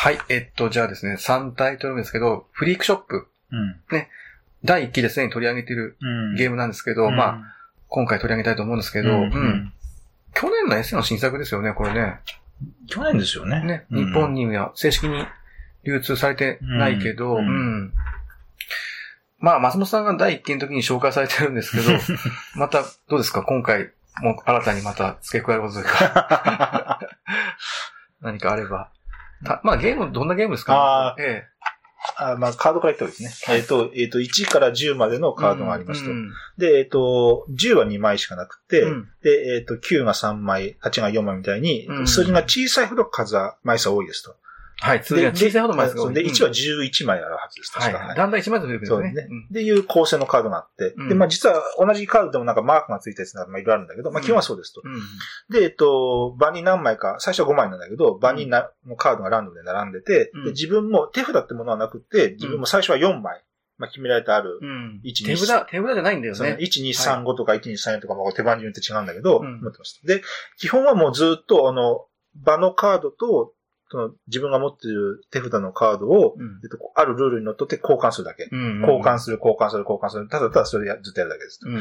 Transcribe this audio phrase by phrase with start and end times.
[0.00, 3.80] はい、えっと、じゃあですね、3タイトル目ですけど、フリークショップ、うん。
[4.64, 6.34] 第1期ですね、取り上げてるうん。
[6.36, 7.38] ゲームなんですけど、まあ、
[7.88, 9.72] 今回取り上げたいと思うんですけど、ううんん。
[10.34, 12.20] 去年の S の新作ですよね、これね。
[12.88, 13.60] 去年ですよね。
[13.64, 15.26] ね、うん日本には正式に
[15.84, 17.92] 流通されてないけど、ううんん。
[19.40, 21.98] まあ、松本さんが第1期の時に紹介されてるんですけど、
[22.54, 23.42] また、どうですか？
[23.42, 23.90] 今回、
[24.22, 27.00] もう新たにまた付け加えることというか、
[28.22, 28.90] 何かあれば。
[29.44, 31.08] たまあ、ゲーム、どんなゲームですか？
[31.08, 31.44] あーえ
[32.16, 33.56] あまあ、カードから言った方がいいですね。
[33.56, 35.40] えっ、と、えっ、と、1から10までのえ。
[35.40, 36.10] カードがありますと。
[36.10, 44.34] うんで、えっ、と、10は2枚しかなくて、うんで、えっ、と、9が3枚、8が4枚みたいに、うん数字が小さいほど数は、枚数は多いですと。
[44.80, 47.98] はい、通常小さいほど枚数が多いで、うん1は11枚あるはずです、確か。
[47.98, 48.16] はい。
[48.16, 49.34] だんだん1枚ずつ出てくるそうねんですね。。
[49.50, 54.82] で、いう構成のカードがあって、うんで、まあ実は同じカードでもなんかマークがついたやつがまあいろいろあるんだけど、まあ基本はそうですと。
[54.84, 55.00] うんうん
[55.50, 63.44] で、えっと、場に何枚か、最初は5枚なんだけど、場にな、のカードがランダムで並んでて、うんで自分も手札ってものはなくて、自分も最初は4枚、
[63.78, 66.56] まあ決められてある、うん一手札、手札じゃないんだよね。
[66.60, 70.00] 1、2、3、5とか1、2、3、4とか、まあ手番によって違うんだけど、うん持ってます。
[70.04, 70.22] で、
[70.58, 72.06] 基本はもうずっと、あの、
[72.36, 73.54] 場のカードと、
[73.90, 78.48] その自分が持っている手札のカードを、うんえっと、あるルールにのっとって交換するだけ。
[78.50, 80.28] うん交換する、交換する、交換する。
[80.28, 81.60] ただただそれやずっとやるだけです。
[81.64, 81.80] うん。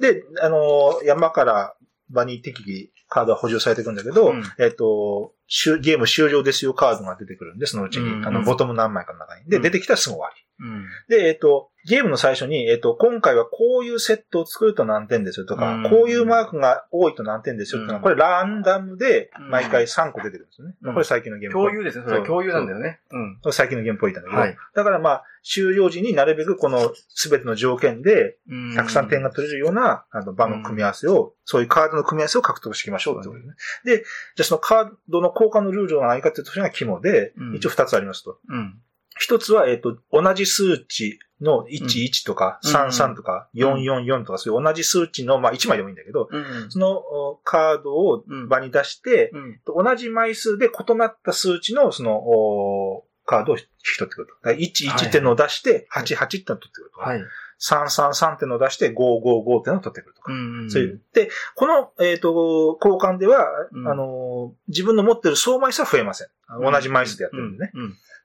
[0.00, 1.74] で、あのー山から
[2.10, 9.48] 場に適宜カードは補充されてくるんだけど、うんえっと、終ゲーム終了ですよカードが出てくるんで、そのうちに、うんあの、ボトム何枚かの中に。
[9.48, 10.47] で、うん出てきたらすぐ終わり。
[10.60, 10.86] うん。
[11.08, 20.74] で、えっと、ゲームの最初に、えっと、今回はこういうセットを作ると何点ですよとか、うんこういうマークが多いと何点ですよっていうのは、うんこれランダムでうん毎回3個出てくるんですよね。
[20.82, 21.54] うんこれ最近のゲーム。
[21.54, 22.04] 共有ですね。
[22.06, 23.00] それは共有なんだよね。
[23.10, 23.52] うん。
[23.52, 33.54] 最近のゲームっぽいんだけど、はいだからまあ、終了時になるべくこの全ての条件で、うんたくさん点が取れるような、あの、場の組み合わせを、そういうカードの組み合わせを獲得していきましょうってことですね。
[33.84, 34.04] で、
[34.36, 38.38] じゃあそのカードの交換のルールは何かっていうと、それが肝で、うん一応二つありますと。
[38.48, 38.77] うん。
[39.18, 46.70] 一つは、えっ、と、同じ数値の11とか、うん33とか、444とか、そういう同じ数値の、まあ1枚でもいいんだけど、うん。
[46.70, 49.84] そのおカードをうん場に出して、うん。
[49.84, 54.34] 同じ枚数で異なった数値の、その、おカードを引き取ってくると。
[54.34, 57.00] だから11ってのを出して、88ってのを取ってくると。
[57.00, 57.20] はい。
[57.60, 60.32] 333ってのを出して、555ってのを取ってくるとか。
[60.32, 60.70] うん。
[60.70, 61.02] そういう。
[61.12, 66.28] で、この、えっ、と、交換では、うんあの、自分の持ってる総枚数は増えません。
[66.62, 67.72] 同じ枚数でやってるんでね。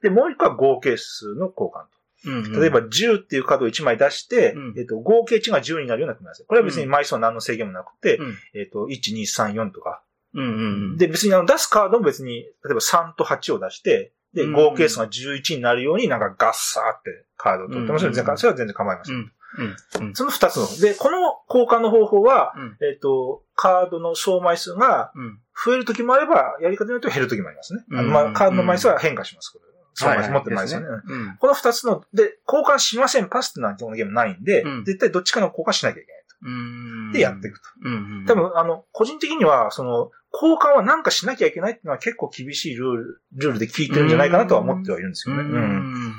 [0.03, 0.13] うん。
[0.15, 1.85] で、もう一個は合計数の交換
[2.25, 2.53] うん。
[2.53, 2.59] と。
[2.59, 6.43] 例えば、10っていうカードを1枚出して、うんえっ、と、合計値が10になるような組み合わせ。
[6.43, 10.01] これは別に枚数は何の制限もなくて、うんえっ、と、1、2、3、4とか。
[10.33, 10.43] うん。
[10.43, 10.47] う
[10.93, 10.97] ん。
[10.97, 19.15] で、別にあの出すカードも別に、例えば3と8を出して、で、うん合計数が11になるようになんかガッサーってカードを取っても、それは全然それは全然構いません。
[19.15, 19.31] うん。
[20.07, 20.15] うん。
[20.15, 20.81] その2つの。
[20.81, 22.77] で、この交換の方法は、うん。
[22.81, 25.39] えっ、と、カードの総枚数がうん。
[25.65, 27.83] 増えるときもあれば、やり方によっては減るときもありますね。
[27.91, 29.51] あのまあ、うんカードの枚数は変化します。
[29.53, 30.87] これ総枚数、持ってる枚数はね。
[31.07, 31.37] うん。
[31.37, 37.11] この2つの、で、交換しません、パスってなんてこのゲームないんで、うん絶対どっちかの交換しなきゃいけないうん。
[37.11, 37.17] と。
[37.17, 37.63] で、やっていくと。
[37.83, 38.25] うん。
[38.27, 45.43] 多、分、あの、個人的には、その、交換は何かしなきゃいけないっていうのは結構厳しいルール、ルールで聞いてるんじゃないかなとは思ってはいるんですよね。
[45.43, 46.09] ううん。
[46.09, 46.13] ん。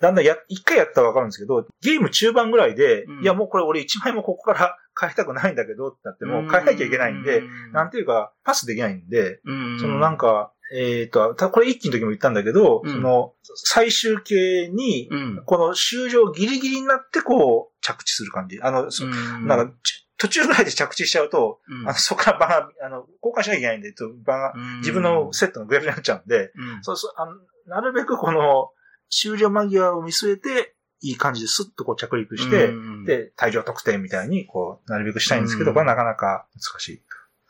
[0.00, 7.42] だんだんや、一回やったらわかるんですけど、ゲーム中盤ぐらいで、うんいやもうこれ俺一枚もここから変えたくないんだけどってなっても、変えなきゃいけないんで、、
[7.72, 9.80] なんていうか、パスできないんで、うん。
[9.80, 12.92] そのなん、か、えっ、と、たこれ一期の時も言ったんだけど、うん。
[12.92, 15.42] その、最終形に、うん。
[15.44, 18.60] この終了ギリギリになってこう、着地する感じ。
[18.60, 21.88] あの、そなんか、ち途中ぐらいで着地しちゃうと、うん。
[21.88, 27.32] あの、そこから場が、あの、交換しなきゃいけないんで、場が、自分のセットのグラフになっちゃうんで、うん、そうそう、あの、
[27.66, 28.70] なるべくこの、
[29.10, 35.74] 終了間際を見据えて、いい感じでスッとこう着陸して、うん、で、退場得点みたいに、こう、なるべくしたいんですけど、うん。
[35.74, 37.02] これはなかなか難しい。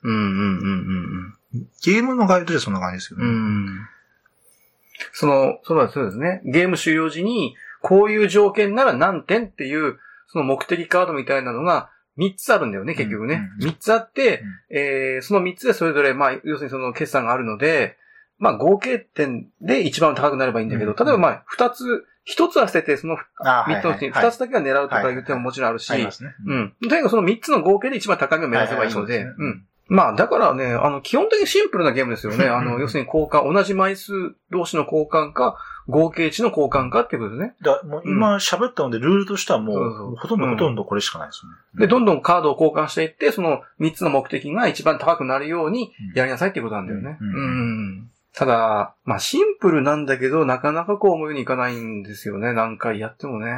[0.03, 3.29] うんうんうんうんゲームのガイドでそんな感じですようん。
[3.29, 3.71] うね。
[3.73, 3.89] ん。
[5.13, 6.43] その、そうだそうですね。
[6.45, 13.49] ゲーム終了時に、こういう条件なら何点っていう、その目的カードみたいなのが3つあるんだよね、結局ね。
[13.61, 17.97] うん3つあって、えー、その3つでそれぞれ、まあ、要するにその決算があるので、
[18.39, 25.91] まあ、合計点で一番高くなればいいんだけど、うん例えばまあ、2つ、1つは捨てて、そのあ3つのうちにはい2つだけは狙うとかいう手ももちろんあるし。
[26.47, 26.75] うん。
[26.83, 29.65] とにかくその3つの合計で一番高みを目指せばいいので、うん。
[29.89, 32.47] まあ、だからね、あの、基本的にシンプルなゲームですよね。
[32.47, 34.13] あの、要するに交換、同じ枚数
[34.51, 35.57] 同士の交換か、
[35.89, 37.55] 合計値の交換かっていうことですね。
[37.63, 41.57] だもう今喋ったので、ルールとしてはもそうそうう、ほとんどうんほとんどこれしかないですよね。
[41.81, 47.17] で、どんどんカードを交換していって、その3つの目的が一番高くなるようにうんやりなさいっていうことなんだよね。
[47.19, 48.11] ううんん。
[48.35, 52.53] ただ、まあ、シンプルなんだけど、なかなかこう思うようにいかないんですよね。
[52.53, 53.53] 何回やってもね。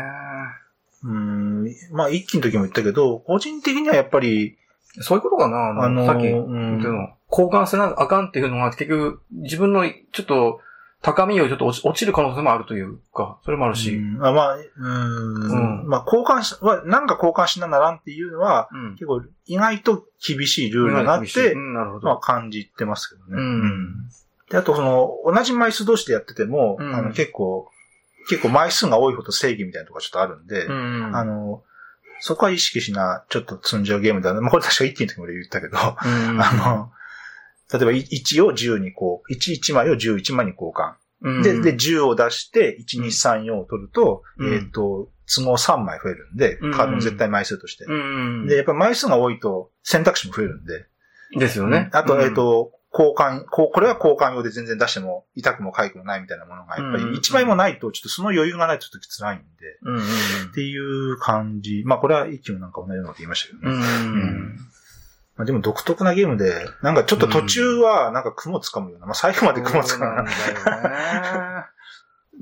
[1.02, 1.64] うん。
[1.92, 4.56] まあ、一期の時も言ったけど、個人的にはやっぱり、
[5.00, 5.84] そういうことかな？
[5.84, 10.60] あの、さっき、うん言ったの交換せなあかんっていうのが結局自分のちょっと
[11.00, 13.94] 高みよりちょっと落ちる可能性もあるというか、それもあるし。
[13.94, 15.34] うんあまあ、うん、
[15.80, 18.90] うんまあ、交換し、はなんか交換しなならんっていうのは、うん。
[18.92, 22.20] 結構意外と厳しいルールだなってう、ん、なるほまあど。
[22.20, 23.42] 感じてますけどね。
[23.42, 24.08] うん
[24.50, 27.70] で、あとその、同じ枚数同士でやってても、うんあの結構、
[28.28, 31.16] 結構枚数が多いほど正義みたいなとこがちょっとあるんで、うん。
[31.16, 31.62] あの、
[32.20, 34.40] そこは意識しな、ちょっと積んじゃうゲームだな。
[34.40, 36.92] まあ、これ確か一気の時も俺言ったけど、うん、 あの、
[37.72, 40.94] 例えば1を10にこう、1、1枚を11枚に交換。
[41.22, 47.84] うん、で、で、10を出して、1、2、3、4を取ると、うんえっ、と、都合3枚増えるんで、うんカードの絶対枚数として。
[47.84, 48.46] うん。
[48.46, 50.86] で、やっぱ枚数が多いと選択肢も増えるんで。
[51.38, 51.90] ですよね。
[51.92, 59.44] あと、うんえっ、、と、交換、こう、これは交換用で全然出しても痛くも痒くもないみたいなものが、やっぱりうん1枚もないと、ちょっとその余裕がないとちょっと辛いんで、
[59.82, 60.02] うんうん
[60.50, 61.84] っていう感じ。
[61.86, 63.76] まあ、これは一気もなんか同じようなこと言いましたけどね。
[63.76, 63.82] うん。
[63.82, 64.56] うん。
[65.36, 70.30] まあ、でも独特なゲームで、なんかちょっと途中はなんか雲つかむような、まあ、最後まで雲つかむような。
[70.30, 71.64] そうなんだよね。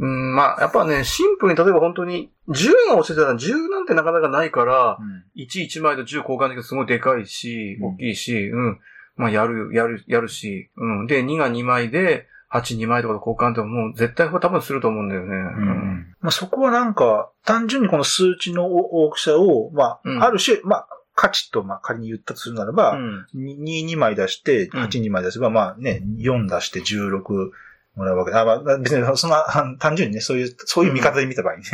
[0.01, 8.81] うん、まあ、やっぱね、シンプルに例えば本当に、10が落ちてたら10なんてなかなかないから、うん1、1枚と10交換できるすごいでかいし、うん大きいし、うん。
[9.19, 11.07] まあ、やる、やる、やるし、うん。
[11.07, 15.27] で、2が2枚で、8、2枚とかで交換ってもう絶対多分すると思うんだよね。
[15.27, 23.27] うんまあ、そこはなんか、単純にこの数値の大きさを、まあ、うんある種、まあ、価値と、まあ、仮に言ったとするならば、うん。
[23.35, 27.51] 2、2枚出して、うん8、2枚出せば、まあね、4出して16
[27.99, 28.39] もらうわけで。
[28.39, 31.69] あ、まあ、別にそんな、あ単純にね、そういう、そういう見方で見た場合にね。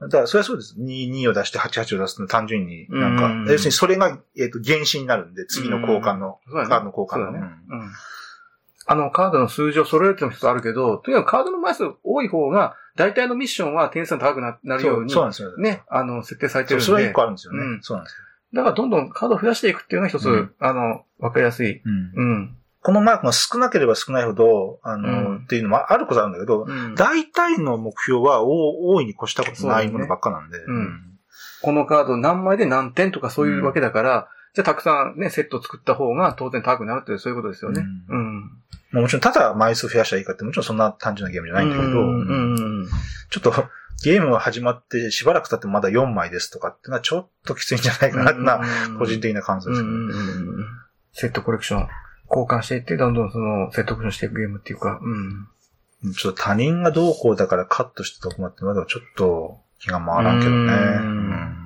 [0.00, 0.76] だから、それはそうです。
[0.78, 7.38] 2、2を出して8、8を出すの単純になんか、うん要するにそれが、えっ、と、原資になるんで、次の交換の、そうだねカードの交換のね。
[7.38, 7.90] そうん。
[8.88, 15.56] あの、カードの数字を揃えるってのも一つあるけど、とにかくカードの枚数多い方が、大体のミッションは点数が高くななるように、そうなんですよ。
[15.58, 16.84] ね、あの、設定されてるんで。
[16.84, 17.58] それは一個あるんですよね。
[17.58, 18.26] うんそうなんですよ。
[18.54, 21.82] だからどんどんカードを増やしていくっていうのが一つ、うんあの、わかりやすい。
[21.84, 22.56] うんうん。
[22.86, 30.58] このマークが少なければ少ないほど、あの、うんっていうのもあることあるんだけど、うん大体の目標は大大いに越したことないものばっかなんで。
[31.62, 37.82] このカード何枚で何点とかそういうわけだから、じゃあたくさんね、セット作った方が当然高くなるっていうそういうことですよね。
[38.08, 38.40] ううん。
[38.92, 42.86] まあもちろん、ただ枚数増やしたらいいかって、もちろんそんな単純なゲームじゃないんだけど、うんうん
[43.30, 43.52] ちょっと
[44.04, 48.60] ゲームが始まってしばらく経ってもまだ4枚ですとかってのはちょっときついんじゃないかな
[48.96, 49.92] 個人的な感想ですけど。
[49.92, 50.66] うんうんうんうん
[51.18, 51.88] セットコレクション。
[52.28, 56.12] 交換していって、どんどんその、セットコレクションしていくゲームっていうか、うん。
[56.14, 60.56] ちょっと他人がどうこうだからカットしてとこまってまだちょっと気が回らんけどね。
[60.56, 61.62] うんうん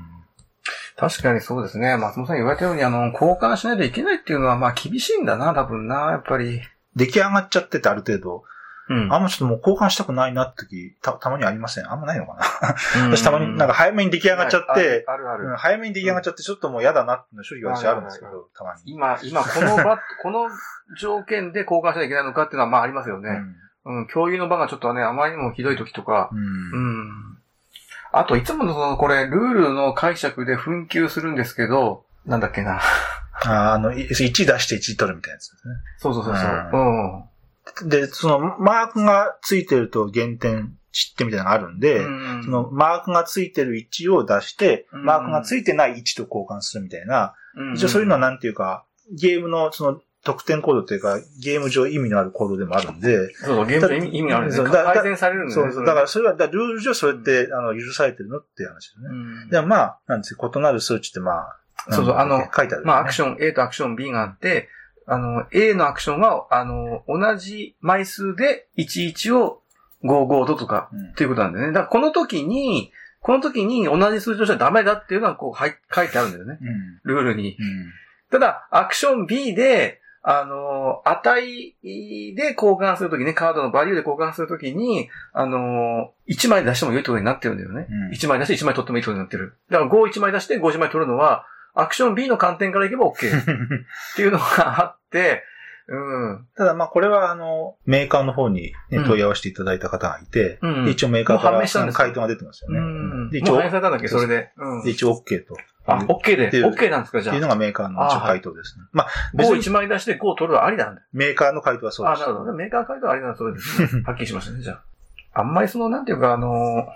[0.97, 1.97] 確かにそうですね。
[1.97, 6.61] 松本さん言われたように、あの、交換しないといけないっていうのは、まあ厳しいんだな、多分な、やっぱり。
[6.95, 8.45] 出来上がっちゃっててある程度、
[8.91, 11.91] うんあんまちょっともう交換したくないなって時、た、たまにありません？
[11.91, 13.05] あんまないのかな？
[13.05, 18.81] うん 私たまになんか早めに出来上がっちゃって、あるある早めに出来上がっちゃってちょっともう嫌だなっていうの正直私あるんですけど、たまに。
[18.87, 20.49] 今、今、この場、この
[20.99, 23.43] 条件で交換しなきゃいけないのかっていうのは、まあありますよね。
[23.85, 26.39] うん、共有の場がちょっとね、あまりにもひどい時とか、うん。
[26.39, 27.09] ううん。
[27.09, 27.39] ん。
[28.13, 32.81] あと、いつものその、これ、ルールの解釈で紛糾するんですけど、なんだっけな。
[33.47, 34.15] ああの、い1
[34.47, 35.75] 出して1取るみたいなやつですね。
[35.97, 36.71] そうそうそうそう。
[36.73, 37.25] うん。
[37.87, 54.67] で、その、マークがついてると減点、値ってみたいなのがあるんで、うんその、マークがついてる1を出して、うんマークがついてない1と交換するみたいな、うん一応そういうのはなんていうか、ゲームのその、得点コードというか、ゲーム上意味のあるコードでもあるんで、そうそう、ゲームで意味あるんですね。
[54.67, 55.73] そうだだ改善されるんだよね。
[55.73, 55.87] そう。
[55.87, 59.09] だからそれは、ルール上それって、あの、許されてるのっていう話ですね。
[59.11, 59.15] う
[59.47, 61.57] んでもまあ、なんですよ異なる数値ってまあ、
[61.91, 63.23] そうそうあの書いてある、まあ、アクシ。
[63.23, 64.69] ョン A とアクション B があって、
[65.11, 69.61] あの、A のアクションは、あの、同じ枚数で11を
[70.05, 71.73] 55ととか、うんっていうことなんだよね。
[71.73, 76.59] だからこの時に、この時に同じ数字としてはダメだっていうのはこう、はい、書いてあるんだよね。
[76.63, 77.01] うん。
[77.03, 77.57] ルールに。
[77.59, 77.93] うん。
[78.31, 87.87] ただ、アクション B で、あの、値で交換するときね、カードのバリューで交換するときに、あの、1枚出しても良いってことになってるんだよね。
[87.91, 89.55] うん1枚出して1枚取ってもいいってことになってる。
[89.71, 93.45] だから5、1枚出して5、1枚取るのは、アクション B の観点からいけば OK っ
[94.17, 94.45] ていうのが
[94.83, 95.00] あって、
[95.89, 95.97] う
[96.35, 96.47] ん。
[96.57, 102.79] ただまあこれはあの、メーカーの方に、ねうん問い合わせていただいた方がいて、うんで一応メーカーから回答が出てますよね。
[102.79, 103.31] うん。
[103.31, 104.51] で一応されたんだっけ、それで。
[104.57, 104.91] うんで。
[104.91, 105.57] 一応 OK と。
[105.87, 106.51] あ、OK で。
[106.51, 107.35] OK なんですか、じゃあ。
[107.35, 108.85] っていうのがメーカーの一応回答ですね。
[108.93, 111.03] まあ、5、別に1枚出して5取るはありなんだ。
[111.13, 112.21] メーカーの回答はそうあ、です。
[112.21, 112.53] なるほど。
[112.53, 114.03] メーカー回答はありなんだ、それですね。
[114.07, 115.41] はっきりしましたね、じゃあ。
[115.41, 116.87] あんまりその、なんていうか、あの、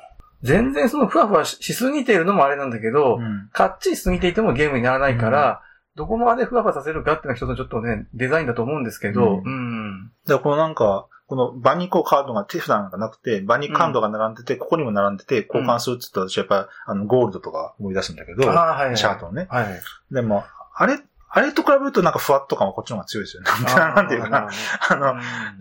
[0.43, 5.63] 全然その、ふわふわししすぎているのもあれなんだけど、うんかっちりしすぎていてもゲームにならないから、
[5.97, 10.13] どこまでふわふわさせるかっていうのは一つのちょっとね、デザインだと思うんですけど、ううん。
[10.27, 18.97] だからこのなんか、この場にこうカードが手札なんかなくて、場にカードが並んでて、ここにも並んでて、交換するって言ったら私やっぱ、あの、ゴールドとか思い出すんだけど、あい、はい。
[18.97, 19.47] シャートのね。
[19.49, 19.81] はい。
[20.13, 20.99] でも、あれ、
[21.37, 23.51] あれと比べるとなんかふわっと感はこっちの方が強いですよね。
[23.75, 24.49] なんていうかな。
[24.89, 25.15] あの、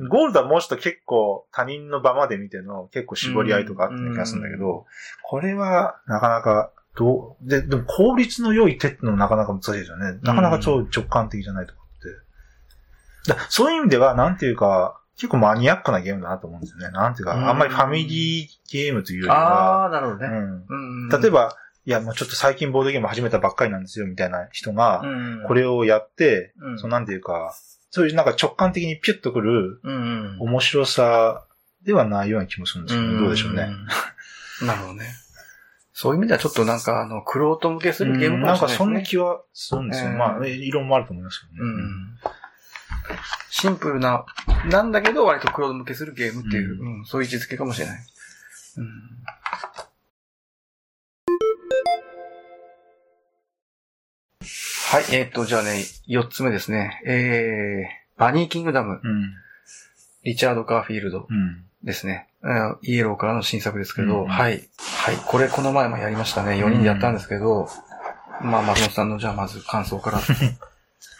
[0.07, 4.85] ゴールドはもうちょっと結構他人の場まで見ての結構絞り合いとかあった気がするんだけど、
[5.23, 10.19] これはなかなかどう、で、でも効率の良い手ってのはなかなか難しいですよね。
[10.21, 13.33] なかなか超直感的じゃないとかって。
[13.33, 16.91] だそういう意味では、なんていうか、結構マニアックなゲームだなと思うんですよね。
[16.91, 19.83] なんていうか、あんまりファミリーゲームというよりは。
[19.83, 20.27] ああ、なるほどね。
[20.27, 21.09] うん。
[21.09, 25.03] 例えば、いや、もうちょっと最近ボードゲーム始めたばっかりなんですよ、みたいな人が、
[25.47, 27.53] これをやって、うん、そのなんていうか、
[27.91, 29.81] そういうなんか直感的にピュッとくる、
[30.39, 31.45] 面白さ
[31.83, 33.67] ではないような気もするんですけど、どうでしょうね。
[34.61, 35.05] なるほどね。
[35.93, 40.09] そういう意味ではちょっとなんか、あの、クロート向けするゲームかもしれない、ね、なんかそんな気はするんですよ。
[40.09, 41.71] えー、まあ、異論もあると思いますけどね。
[41.71, 42.17] うん。
[43.51, 44.25] シンプルな、
[44.71, 47.99] なんだけど割とクロート向けするゲームっていう、うん、うん、そういう位置づけかもしれない。
[48.77, 48.85] うん。
[54.93, 57.01] はい、えー、っと、じゃあね、四つ目ですね。
[57.05, 58.99] えー、バニーキングダム。
[59.03, 59.33] うん、
[60.23, 61.27] リチャード・カーフィールド
[61.83, 62.27] ですね。
[62.81, 64.67] イエローからの新作ですけど、うん、はい。
[64.77, 65.17] はい。
[65.25, 66.51] これこの前もやりましたね。
[66.51, 67.67] 4人でやったんですけど、
[68.41, 70.19] うん、まあ、松本さんのじゃあまず感想から。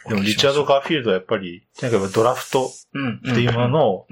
[0.10, 4.06] でも、リチャード・ガーフィールドはやっぱり、とにかくドラフトっていうものの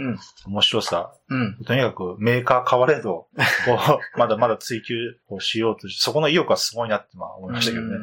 [0.48, 1.12] 面白さ。
[1.30, 3.28] うん、とにかくメーカー変われど、こ
[3.76, 3.78] う、
[4.18, 4.96] まだまだ追求
[5.28, 7.98] をしようとそこの意欲はすごいなってまあ思いましたけどね。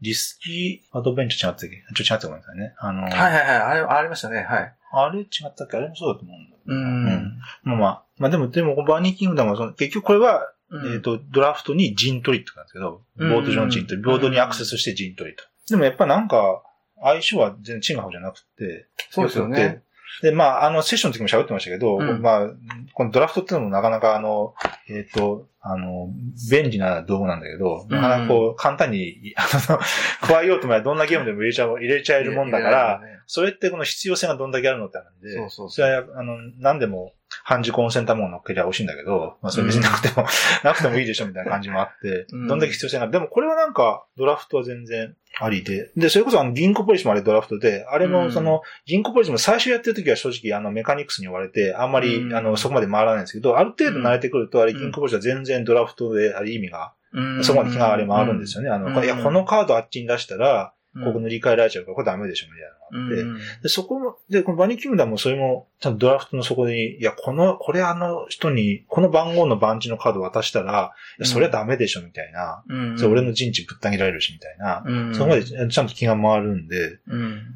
[0.00, 2.74] リスキーアドベンチャー違ったっけちょ違ったごめんなさいね。
[2.78, 3.46] あのはいはいはい。
[3.46, 4.42] あれ、ありましたね。
[4.42, 4.74] はい。
[4.92, 5.26] あれ違っ
[5.56, 5.76] たっけ？
[5.76, 7.38] あれもそうだと思うんだうん。
[7.64, 8.02] まあまあ。
[8.18, 15.44] まあでも、でも、バーニーキングダムはその、結局これは、うん、えっ、ー、と、ドラフトに陣取りってなんですけど、ボード上の陣取り、ボードにアクセスして陣取りと。
[15.68, 16.62] でもやっぱなんか、
[17.00, 19.82] 相性は全然違うじゃなくて、そうですよね。
[20.22, 22.50] で、まあ、あの、セッションの時も喋ってましたけど、うん、まあ、
[22.94, 24.54] このドラフトっていうのもなかなかあの、
[24.88, 26.08] えっ、ー、と、あの、
[26.50, 29.42] 便利な道具なんだけど、なかなかこう、簡単に、 あ
[29.72, 29.78] の、
[30.20, 40.26] 加えようと思えばどんなゲームでも入れちゃう、入れちゃえるもんだから、ね、それってこの必要性がどんだけあるのってあるんで、そうそうそれは、あの、何でも、半熟温泉卵乗っけりゃ美味しいんだけど、 まあそれ別になくても、うん、
[40.62, 43.12] なくてもいいでしょみたいな感じもあって、うん、どんだけ必要性がある。
[43.12, 56.94] でもこれはなんか、ドラフトは全然ありで、で、それこそあの銀行ポリシもあれドラフトで、あれもその、銀行ポリシも最初やってる時は正直あのメカニクスに追われて、あんまり、あの、そこまで回らないんですけど、ある程度慣れてくると、あれ銀行ポリシは全然ドラフトであれ意味が、
[57.42, 58.70] そこまで気があれ回るんですよね。
[58.70, 60.72] あの、いや、このカードあっちに出したら、
[61.04, 63.62] ここ塗り替えられちゃうから、これダメでしょ、みたいなのがあって。
[63.62, 72.62] で、そこも、で、このバニーキングダムもそれも、ちゃんとドラフトの底に、いや、この、これあの人に、この番号の番地のカード渡したら、いや、それはダメでしょ、みたいな。
[72.96, 74.84] それ俺の陣地ぶった切られるし、みたいな。
[75.14, 76.98] そこまでちゃんと気が回るんで、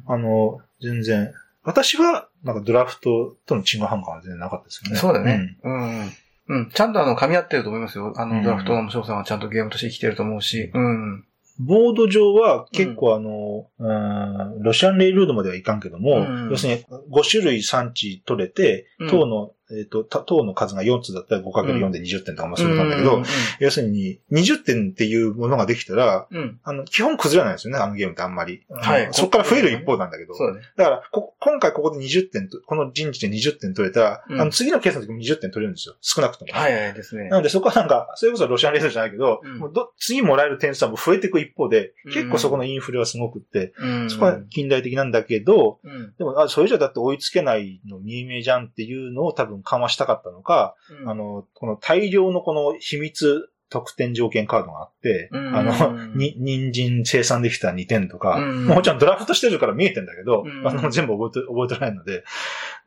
[0.07, 1.31] あの、全然、
[1.63, 4.97] 私は、なんかドラフトとのチーム反感は全然なかったですよね。
[4.97, 5.57] そうだね。
[5.63, 6.11] うん。
[6.47, 6.69] うん。
[6.73, 8.13] ちゃんとあの、噛み合ってると思いますよ。
[8.17, 10.71] あの、ドラフトの面白さはちゃんとゲームとして生きてると思うし。
[10.73, 11.25] うん。
[11.61, 23.23] ボード上は結構あの、うん、ロシアンレイルードまではいかんけども、うん、要するに5種類産地取れて、塔のえっ、ー、と、塔の数が4つだったら 5×4 で20点とかもそうなんだけど、
[23.59, 28.63] 要するに20点っていうものができたら、うん、あの、基本崩れないですよね、あのゲームってあんまり。
[28.69, 29.09] はい。
[29.11, 30.33] そこから増える一方なんだけど。
[30.35, 30.61] そうだね。
[30.75, 35.95] だからこ、今回ここで20点この陣地で20点取れたら、うん、あの、次のケースの時も20点取れるんですよ。
[36.01, 36.53] 少なくとも。
[36.53, 37.29] はいはいですね。
[37.29, 43.73] なのでそこはなんか、それこそロシアンレースじゃないけど、うん、もうど次もらえる点数はもう増えていく一方で、結構そこのインフレはすごくって、
[44.09, 45.79] そこは近代的なんだけど、
[46.17, 62.23] でも、あ、それじゃだって追いつけないの見え見えじゃんっていうのを多分緩和したかったののか、うん、あの、この大量のこの秘密特典条件カードがあって、うん、あの、に、人参生産できた2点とか、うん、もちろんドラフトしてるから見えてんだけど、うん、あの全部覚えて、覚えてないので、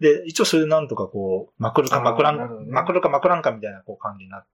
[0.00, 4.48] で、一応それでなんとかこう、まくるかまくらん、ね、まくるかまくらんかみたいなこう感じになって、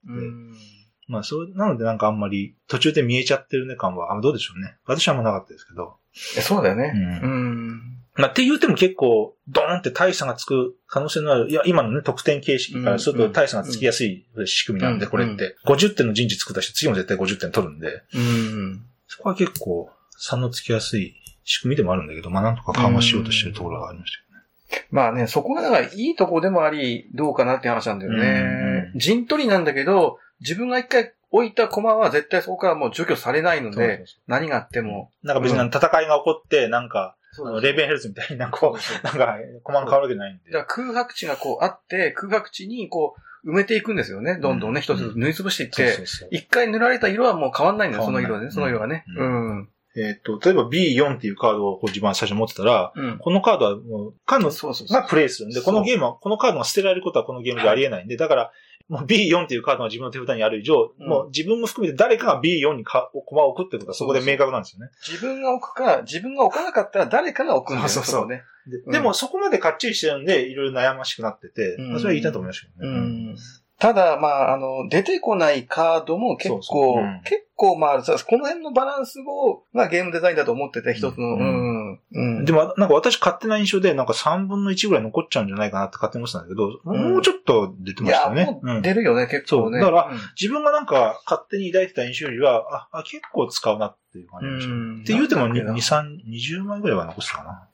[1.09, 4.77] まあそう、なのでなんかあんまり途中で見えちゃってるね感は、あどうでしょうね。
[4.85, 5.97] 私はもうなかったですけど。
[6.13, 6.93] そうだよね。
[6.95, 8.00] うん。
[8.21, 15.57] まあ、って言うても結構、ドーンって大差がつく可能性のある、いや、今のね、得点形式からすると大差がつきやすい仕組みなんで、これって。
[15.65, 18.03] 50点の陣地作った人、次も絶対50点取るんで。
[18.15, 18.83] うん。
[19.07, 24.87] そこは結構、差のつきやすい仕組みでもあるんだけど、まあ、なんとか緩和しようとしてるところがありましたけどね。
[24.91, 28.93] まあね、そこがだからいいとこでもあり、どうかなって話なんだよね。
[28.97, 35.11] 陣取りなんだけど、自分が一回置いた駒は絶対そこからもう除去されないので、何があっても。
[35.23, 37.17] なんか別に戦いが起こって、なんか、
[37.61, 40.51] レーベンヘルツみたいな、こう、なんか、コマが変わるわけないんで。
[40.51, 43.21] だから空白地がこうあって、空白地にこう、
[43.51, 44.39] 埋めていくんですよね。
[44.39, 49.05] どんどんね、一つ塗りつぶしていって、一回塗られた色はもう変わんないんだよ、その色でね、その色がね。
[49.17, 49.69] うん。
[49.97, 53.19] えっ、と、例えば B4 っていうカードをこう自分は最初持ってたら、うん。
[53.19, 58.53] このカードはもう、カードがプレイするんで、このゲームは、このカードが捨てられることはこのゲームでありえないんで、だから、
[58.91, 64.91] もう B4 っていうカードが自分の手札にある以上、うんもう自分も含めて誰かが B4 にか駒を置くってことはそこで明確なんですよね。
[65.07, 68.43] 自分が置くか、自分が置かなかったら誰かが置くんだよそうそうね。
[68.67, 73.37] でうんでもそこまでかっちりしてるんで、いろいろ悩ましくなってて、それは言いたいと思いましたけどうね。
[73.81, 73.83] ん。
[73.83, 82.01] ただ、まあ、あの、出てこないカードも結構、そうそううん結構、まあ、さこの辺のバランスを、まあ、ゲームデザインだと思ってて、一つの、ううんん。
[82.13, 82.45] うん。
[82.47, 88.81] でも、なんか私勝手な印象で、なんか3分の1ぐらい残っちゃうんじゃないかなって勝手に思ってたんだけど、うんもうちょっと出てましたよね。
[88.83, 89.79] 出るよね、結構ね。
[89.81, 94.73] だからうん自分がなんか勝手に抱いてた印象よりは、あ、あ結構使うなっていう感じでした。
[94.73, 97.69] うんって言うても2、なんだっけ3、20枚ぐらいは残すかな。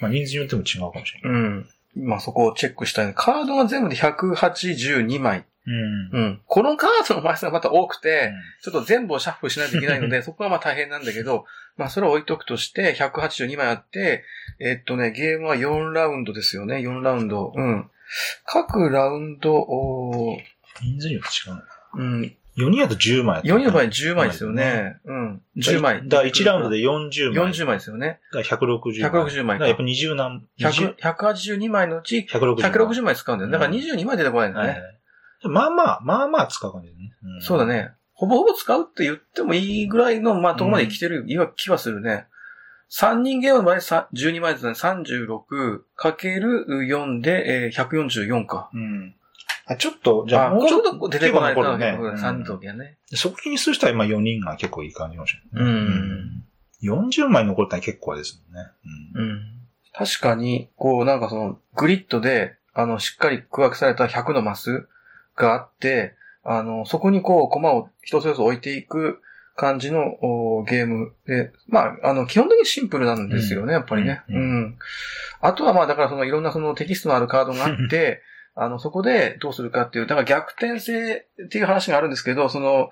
[0.00, 1.40] まあ人数によっても違うかもしれない。
[1.40, 1.68] うん。
[1.94, 3.12] まあ、そこをチェックしたいね。
[3.14, 5.44] カードが全部で182枚。
[5.66, 6.20] うん。
[6.20, 6.40] うん。
[6.46, 8.32] このカードの枚数がまた多くて、
[8.62, 11.44] ちょっと全部をシャッフルしないといけないので、 そこはまあ大変なんだけど、
[11.76, 14.24] まあそれを置いとくとして、182枚あって、
[14.58, 17.52] えっとね、ゲームは4ラウンドですよね、4ラウンド。
[17.54, 17.90] うん。
[18.44, 20.42] 各ラウンド、おー
[20.80, 21.62] 人数によって違う
[21.94, 22.36] うん。
[22.56, 22.66] な。
[22.66, 23.42] 4人だと10枚。
[23.42, 24.98] 4の場合10枚ですよね。
[25.04, 25.42] うん。
[25.56, 26.08] 10枚。
[26.08, 27.52] だから1ラウンドで40枚。
[27.52, 28.20] 40枚ですよね。
[28.32, 29.10] だから160枚。
[29.10, 33.50] 160枚かだからやっぱ20何、100 182枚のうち160 160枚使うんだよ。
[33.50, 34.68] だから22枚出てこないんだね。
[34.68, 34.98] はいはい
[35.48, 37.38] まあまあ、まあまあ使う感じだね。
[37.38, 37.66] んそうだ。
[37.66, 37.90] ね。
[38.12, 42.26] ほぼほぼ使うって言ってもいいぐらいの、まあ、とこまで来てる気はするね。
[42.92, 44.72] 3人ゲームの場合さ12枚ですね。
[44.72, 48.70] 36かける4で、えー、144か。
[48.72, 49.14] うん。
[49.66, 52.96] あちょっと、じゃあ、もうちょっとと出てこない結構残るね3人の時はね。
[53.14, 55.64] そこ気にする人は今4人が結構いい感じかもしれない。
[55.64, 56.44] うんうん。
[56.82, 58.70] 40枚残ったら結構ですもんね。
[59.14, 59.24] うん。
[59.24, 59.40] うん。
[59.92, 64.88] 確かに、こう、なんかその、グリッドで、あの、しっかり区分けされた100のマス
[65.36, 66.14] があって、
[66.44, 69.20] あの、そこにこう、コマを一つずつ置いていく
[69.54, 74.22] 感じのおゲームで、まあ、あの、基本的にシンプルなんですよね、やっぱりね。
[74.28, 74.78] ううんん。
[75.40, 78.22] あとはまあ、だからその、いろんなそのテキストのあるカードがあって、
[78.54, 82.90] あの、そこでどうするかっていう、だから逆転性っていう話があるんですけど、その、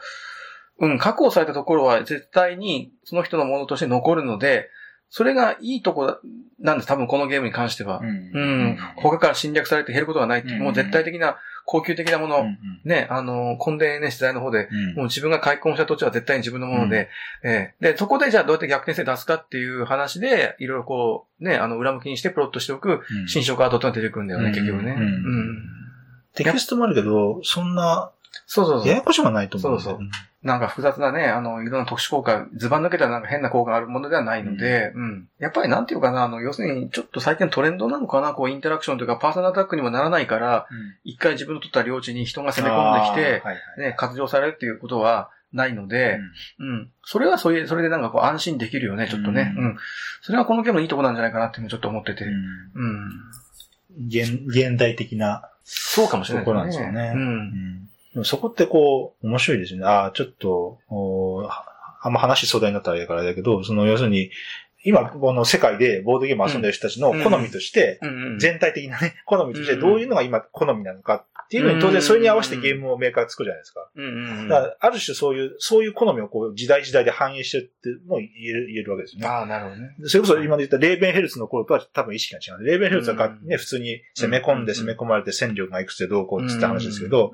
[0.79, 4.71] うん、確保されたところは絶対にその人のものとして残るので、
[5.11, 6.21] それがいいとこだ
[6.61, 8.01] なんです、多分このゲームに関しては。
[8.01, 8.79] うん。
[8.97, 11.37] 他から侵略されて減ることがないっていう、うんもう絶対的な、
[11.71, 12.47] 高級的なもの、
[12.85, 17.09] ね、あの、コンデね、取材の方で、もう自分が開墾した土地は絶対に自分のもので、
[17.45, 17.93] ええ。
[17.93, 24.53] で、そこでじゃあどうやって逆転性出すかっていう話で、いろいろこう、ね、あの、裏向きにしてプロットしておく、新書カードってのが出てくるんだよね、うん。
[24.53, 24.91] 結局ね。
[24.91, 25.01] うん。
[25.01, 25.59] うん。
[26.35, 28.11] テキストもあるけど、そんな、
[28.47, 28.89] そうそうそう。
[28.89, 29.81] ややこしくはないと思う。
[29.81, 30.09] そうそう
[30.43, 35.29] なんか複雑なね、あの、いろんな特殊効果、ズバン抜けたらなんか変な効果があるものではないので、うん。
[35.39, 40.95] やっぱりなんていうかな、あの、要するにちょっと最近のトレンドなのかな、こう、インタラクションというか、パーソナルアタックにもならないから、うん。
[41.05, 46.19] 一回自分の取った領地に人が攻め込んできて、はいはいね、活用されるっていうことはないので、
[46.59, 46.91] うん。
[47.05, 49.53] それはそういう、それでなんかこう安心できるよね、ちょっとね。
[49.59, 49.77] ううんん。
[50.23, 52.25] それはこのゲームのいいとこなんじゃないかなってちょっと思ってて。
[52.25, 52.33] うん
[52.75, 53.11] うん。
[54.07, 57.13] 現現代的なそうかもしれないところなんですよね。
[57.15, 57.19] う。
[57.19, 57.39] うん
[57.85, 59.87] んでもそこってこう、面白いですよね。
[59.87, 60.79] ああ、ちょっと、
[62.03, 64.31] あんま話し相談になったらあれだからだけど、その要するに、
[64.83, 68.01] 今、この世界でボードゲームを遊んでる人たちの好みとして。
[68.39, 69.81] 全体的なね、 好みとしてうん。
[69.81, 73.91] どういうのが今好みなのかっていうのに当然それに合わせてゲームをメーカーが作るじゃないですか。
[74.49, 79.27] だからある種そういう、そういう好みをこう時代時代で反映してるっても言える、言えるわけですよね。
[79.27, 79.97] ああ、なるほどね。
[80.05, 82.65] それこそ今で言ったレーベンヘルツの頃とは多分意識が違う。
[82.65, 84.79] レーベンヘルツはね、普通に攻め込んでうん。
[84.79, 87.33] 攻め込まれて戦力がいくつでどうこうっつって話ですけど、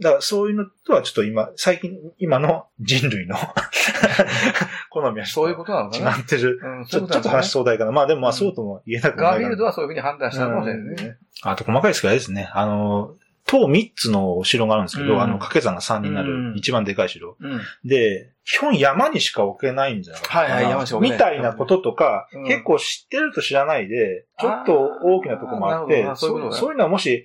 [0.00, 3.36] だからそういうのとはちょっと今、最近、今の人類の
[4.90, 6.12] 好みはちそういうことなのかな。
[6.12, 6.60] と違ってる。
[6.62, 7.92] うん、ちょっと話し壮大かな。
[7.92, 11.16] まあでもまあうんそうとも言えなくもないガーフィールドはそういうふうに判断したかもしれないね。
[11.42, 12.50] あと細かいですけどあれですね。
[12.52, 13.14] あの、
[13.46, 17.36] 塔3つのお城があるんですけど、うんあの、掛け算が3になうんる一番でかい城。
[17.40, 17.60] うん。
[17.84, 20.40] で、基本山にしか置けないんじゃないかな。
[20.40, 27.24] はいはい山にしか置けないみたいなこととか、うん結構知ってると知らないで、ちょっと大きなとこもあってそういうのはもし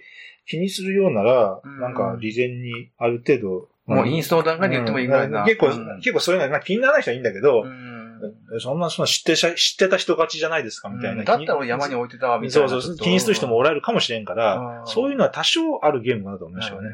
[0.52, 5.42] 気にするようなら、うんなんか事前にある程度、もうインストの段階で言ってもいいぐらいな。
[5.42, 11.24] うん結構、うん結構そういうのは気にならない人はいいんだけどう、んそんな、そんな知って知ってた人勝ちじゃないですか、みたいな。
[11.24, 12.70] だったら俺山に置いてたわ、みたいな。
[12.70, 16.90] そうそう、気にする人もおられるかもしれんからう、んそういうのは多少あるゲームだと思いましたよね。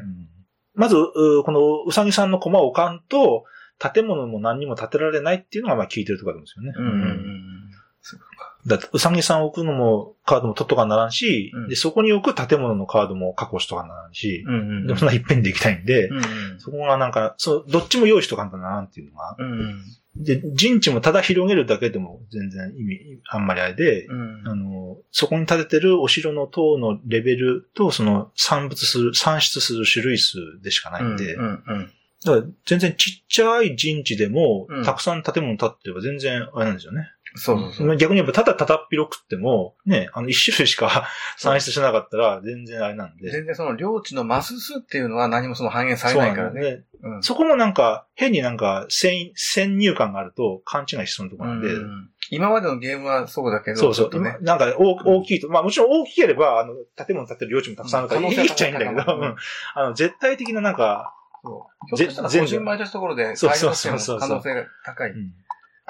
[0.74, 3.44] まず、うこのうさぎさんの駒を置かんと、
[3.78, 6.72] 建物も何にも建てられないっていうのがまあ効いてるところなんですよね。
[6.76, 7.70] うんうんうん。
[8.00, 8.47] そうか。
[8.66, 11.68] だって、うさぎさんを置くのも、カードも取っとかならんし、うん。
[11.68, 14.86] で、そこに置く建物のカードも確保しとかならんし、うんうん。
[14.86, 16.24] でもそんな一遍で行きたいんで、うんうん
[16.58, 19.84] そこがなんか、そう、どっちも用意しとかんとならんっていうのが、うんうん。
[20.16, 24.42] で、陣地もただ広げるだけでも全然意味、あんまりあれで、うん。
[24.48, 31.92] あの、そこに建ててるお城の塔のレベルと、その産物する、産出する種類数でしかないんで、うんうん。
[32.24, 34.84] だから全然ちっちゃい陣地でも、うん。
[34.84, 37.08] たくさん建物建ってれば全然あれなんですよね。
[37.34, 37.96] そうそうそう。
[37.96, 43.30] 逆に言えばただただっ広くっても、ね、あの一種類しか 算出しなかったら全然あれなんで。
[43.30, 46.60] 全然その領地のマス数っていうのは何もその反映されないからね。
[46.60, 46.70] なんで、
[47.02, 54.22] うんそこもなんか、変になんか先、先入観があると勘違いしそうなところなんで、うん今までのゲームはそうだけど、そうそう。
[54.22, 54.36] ね。
[54.42, 59.36] なんか大大きいと、まあもちろん大きければ、あの、建物建ってる領地もたくさんあるから、うんいいっちゃいいんだけど、うん
[59.74, 65.10] あの、絶対的ななんか、そうひょっとしたら全部個人前ところで、そうそうそう可能性が高い。
[65.12, 65.32] うん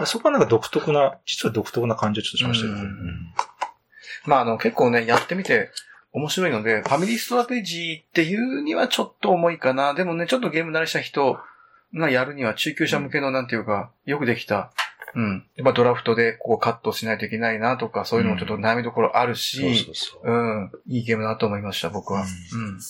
[0.06, 3.32] そこはなんか独特な、実は独特な感じをちょっとしましたけど、うんうん
[4.26, 5.70] まあ、あの、結構ね、やってみて
[6.12, 9.94] 面白いので、ファミリーストラテジーっていうにはちょっと重いかな。
[9.94, 11.38] でもね、ちょっとゲーム慣れした人
[11.94, 14.72] がやるには中級者向けのなんていうか、よくできた。
[15.14, 15.46] うん。
[15.56, 20.70] やっぱドラフトでこうカットしないといけないなとか、そういうのもちょっと悩みどころあるし、そうん。
[20.86, 22.22] いいゲームだなと思いました、僕は。
[22.22, 22.80] ううん。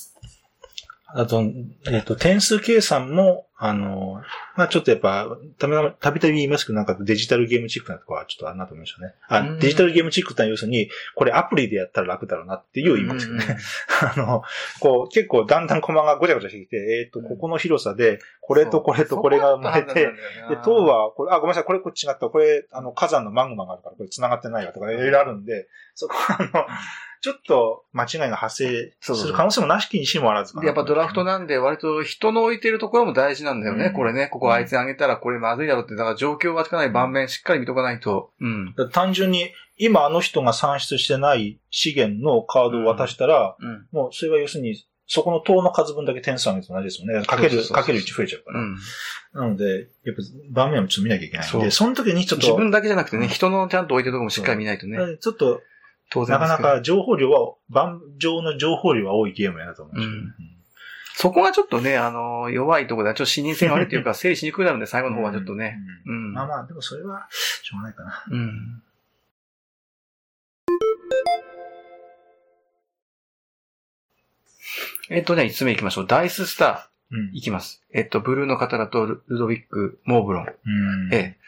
[1.14, 1.42] あと、
[1.90, 4.20] えっ、と、点数計算も、あの、
[4.56, 5.26] まあちょっとやっぱ、
[5.58, 9.14] たびたびたび言いますけど、なんかデジタルゲームチックなところはちょっとあるなと思いましたね。
[9.26, 9.58] あ、うん。
[9.58, 13.56] デジタルゲームチックってのは要するに、これアプリでやったら楽だろうなっていう言いますよね。
[14.16, 14.42] あの、
[14.80, 20.12] こう、結構だんだんコマがごちゃごちゃしてきて、えっ、と、ここの広さで、これとこれとこれが生まれて、で、
[20.62, 22.28] 塔、は、これ、あ、ごめんなさい、これこっち違った。
[22.28, 26.66] これ、あの、火山のマグマがあるから、これ繋がってないわとか、いろいろあるんで、そこは、あの、
[27.20, 34.28] ちょっと間違いが発生する可能性もなしきにしもあらずかなでやっぱドラフトなんで、割と人の置いてるところも大事なんだよね、うんこれね。
[34.28, 38.30] ここあいつにあげたらこれまずいだろうって、だから状況がつかない盤面しっかり見とかないと。
[38.40, 38.74] うん。
[38.92, 43.86] 単純に、今あの人が算出してない資源のカードを渡したら、うん。
[43.92, 44.76] もうそれは要するに、
[45.06, 47.24] そこの塔の数分だけ点数上げると同じですもんね。
[47.24, 48.60] かける、かける1増えちゃうから。
[48.60, 48.76] うん。
[49.32, 54.98] なので、やっぱ盤面をちょっと見なきゃいけないんで、その時にちょっと、自分だけじゃなくてね、人のちゃんと置いてるところもしっかり見ないとね。
[55.18, 55.62] ちょっと、
[56.10, 60.20] 当然なかなか情報量は、盤上の情報量は多いゲームやなと思いましたね。
[60.38, 60.58] うん
[61.20, 65.76] そこがちょっとね、あの、弱いところで、ちょっと視認性が悪いっていうか、整理しにくくなるんで、最後の方はちょっとね。
[66.06, 66.32] うんうん。
[66.32, 67.26] まあまあ、でもそれは、
[67.64, 68.24] しょうがないかな。
[68.30, 68.82] うん。
[75.10, 76.06] えっとね、5つ目行きましょう。
[76.06, 77.32] ダイススタうんー。
[77.32, 77.82] 行きます。
[77.92, 80.44] えっと、ブルーの方だとル、ルドビック・モーブロン。
[80.44, 80.48] う
[81.08, 81.12] ん。
[81.12, 81.38] ええ。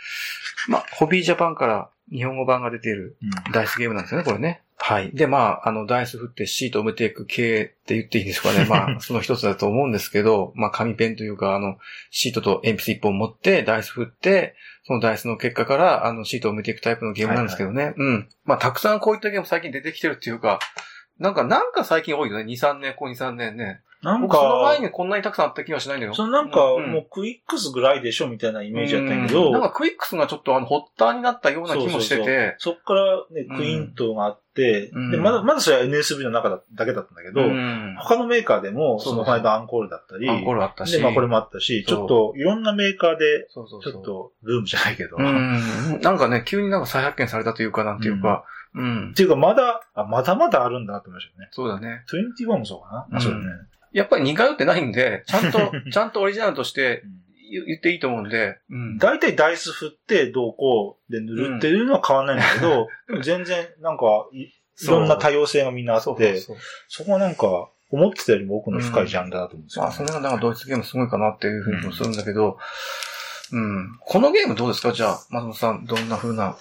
[0.69, 4.63] まあ、ホビージャパンから日本語版が出ているうんダイスゲームなんですよね、これね。
[4.83, 5.11] はい。
[5.13, 8.65] で、まあ、あの、ダイス振ってシートを埋めていく系って言っていいんですかね。
[8.69, 11.77] まあ、その一つだと思うんですけど、まあ、紙ペンというか、あの、
[12.11, 14.55] シートと鉛筆一本持って、ダイス振って、
[14.87, 17.93] そのダイスの結果から、あの、シートを埋めていくタイプのゲームなんですけどね。
[17.97, 18.29] うん。
[18.45, 20.61] まあ、たくさんこういったゲーム最近出てきてるっていうか、
[21.21, 22.45] なんか、なんか最近多いよね。
[22.45, 23.83] 2、3年、こう2、3年ね。
[24.03, 26.15] なん僕、その前か、にこんなにたくさんあった気がしないんだよ。
[26.15, 29.53] そのなんか、うもうクイックスぐらいでしょみたいなイメージだったんやけど、うん。
[29.53, 35.11] なんかクイックスがちょっとあの、発端になったような気もしてそうそうて、そっからね、うんクイントがあって、うん。
[35.11, 37.97] で、まだ、まだそれは NSV の中だだけだったんだけど、うん。
[37.99, 40.93] 他のメーカーでも、そのこの間アンコールだったり、アンコールあったし。
[40.93, 43.49] で、まあこれもあったし、ちょっといろんなメーカーで。
[43.51, 45.19] ちょっとブームじゃないけど。
[45.19, 49.15] なんかね、急になんか再発見されたというか、なんていうか、うん。
[49.15, 51.49] ていうかまだ、あ、まだまだあるんだなと思いましたよね。
[51.53, 52.05] そうだね。
[52.47, 53.45] 21もそうかな、うんそうだね。
[53.93, 57.03] やっぱり似通ってないんで、ちゃんと、 ちゃんとオリジナルとして
[57.51, 58.99] 言言っていいと思うんで、うん。
[58.99, 64.43] 大体ダイス振ってどうこうで塗るっていうのは変わんないんだけど、でも全然なんかい
[64.83, 66.57] いろんな多様性がみんなあって、そ
[66.89, 67.05] そ。
[67.05, 72.57] こはなんか思ってたよりも奥の深いジャンルだなと思うんですよ、ねまあ、それがなんかドイツゲームすごいかなっていうふうにもするんだけど、
[73.53, 73.99] うん。
[74.01, 74.93] このゲームどうですか？
[74.93, 76.57] じゃあ、松本さん、どんな風な。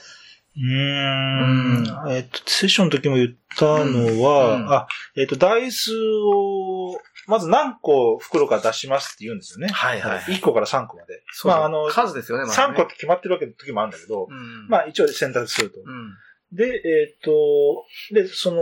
[0.59, 2.11] うーん。
[2.11, 9.71] えっと、セッションの時も言ったのは、うんうんあ、えっと、ダイスを、まず何個袋から出しますって言うんですよね。
[9.71, 11.23] はいはい1個から3個まで。
[11.31, 14.67] そうまあ、あの、数ですよね、まだね3個って決まってるわけの時もあるんだけど、うん。
[14.67, 15.79] まあ一応選択すると。
[15.79, 16.15] うん。
[16.51, 18.61] で、えっ、と、で、その、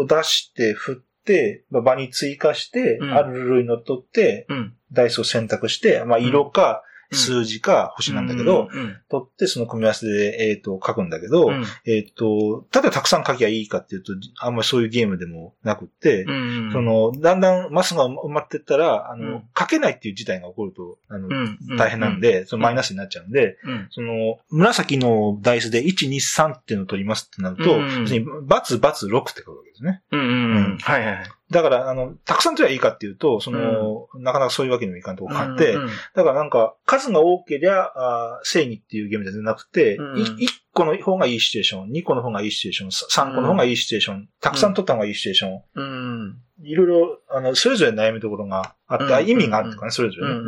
[0.00, 4.74] お出して、振って、まあ場に追加して、うんあるルールにのっとって、うん。
[4.92, 8.96] ダイスを選択して、まあ色か、うん数字か星なんだけど、うん。
[9.08, 11.64] 取ってその組み合わせで、えっ、と、書くんだけど、うん。
[11.86, 16.70] えっ、と、ただたくさん書きゃいいかっていうと、あんまりそういうゲームでもなくって、うん。
[16.72, 23.86] その、だんだんマスが埋まってったら、あの、うん書けないっていう事態が起こると、あの、うん、大変なんで、そのマイナスになっちゃうんで、うん。
[23.90, 30.02] その、紫のダイスで1、2、3っていうのを取りますってなると、うん要するに、バツ、バツ、6って書くわけですね。
[30.12, 30.78] うん。
[30.80, 31.24] はいはい。
[31.50, 46.38] だから、あの、たくさん取りゃいいかっていうと、その、なかなかそういうわけにもいかんとこがあって、うんうんだからなんか、数が多けりゃ、あー正義っていうゲームじゃなくて、うんい1個の方がいいシチュエーション、2個の方がいいシチュエーション、3個の方がいいシチュエーション、たくさん取った方がいいシチュエーション、うん。
[46.62, 49.28] いろいろ、あの、それぞれ悩むところがあって、うん。
[49.28, 50.40] 意味があるとかね、それぞれね、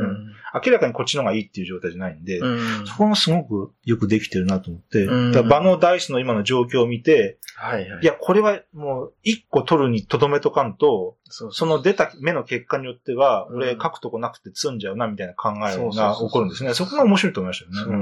[0.64, 2.86] 明らかにこっちの方がいいっていう状態じゃないんで、うん。
[2.86, 5.32] そこがすごくよくできてるなと思って、うん。
[5.32, 8.02] だから場のダイスの今の状況を見て、はいはい。
[8.02, 13.56] いや、これはもう一個取るにとどめとかんと、その出た目の結果によっては、うん。
[13.56, 16.72] 俺書くとこなくて積んじゃうな、みたいな考えが起こるんですね。
[16.72, 17.94] そこが面白いと思いましたよね。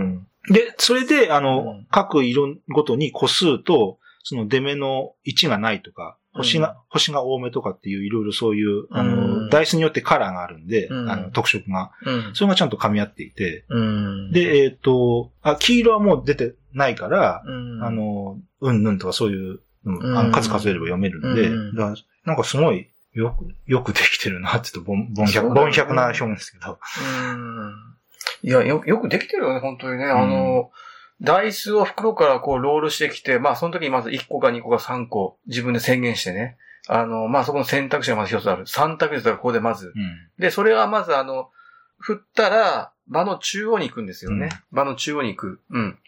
[0.48, 0.52] う。
[0.52, 0.54] ん。
[0.54, 1.86] で、それで、あの、うん。
[1.90, 11.90] 各色ごとに個数と、その出目の1がないとか、星が、うん星が多めとかっていういろいろそういう、あの、うんダイスによってカラーがあるんで、うんあの、特色が。
[12.04, 12.34] うん。
[12.34, 14.32] それがちゃんと噛み合っていて、うん。
[14.32, 26.78] で、えっ、と、あ、黄色はもう出てないから、うん、あ、の、うんぬんとかそういう、うんうんあの数数えれば読めるんで、うんだからなんかすごいよく、よくできてるなって言うと、ぼん、ぼん百、ぼん百な表現ですけど。
[27.32, 27.72] うん。
[28.42, 30.04] いや、よ、よくできてるよね、本当にね。
[30.04, 30.70] あの、
[31.20, 36.58] ダイスを袋からこうロールしてきて、まあその時にまず1個か2個か3個自分で宣言してね。
[36.88, 38.64] あの、まあそこの選択肢がまず一つある。
[38.66, 39.92] 3択肢だからここでまず。
[39.94, 40.30] うん。
[40.38, 41.50] で、それはまずあの、
[41.98, 44.50] 振ったら場の中央に行くんですよね。
[44.72, 45.60] 場の中央に行く。
[45.70, 45.98] うん。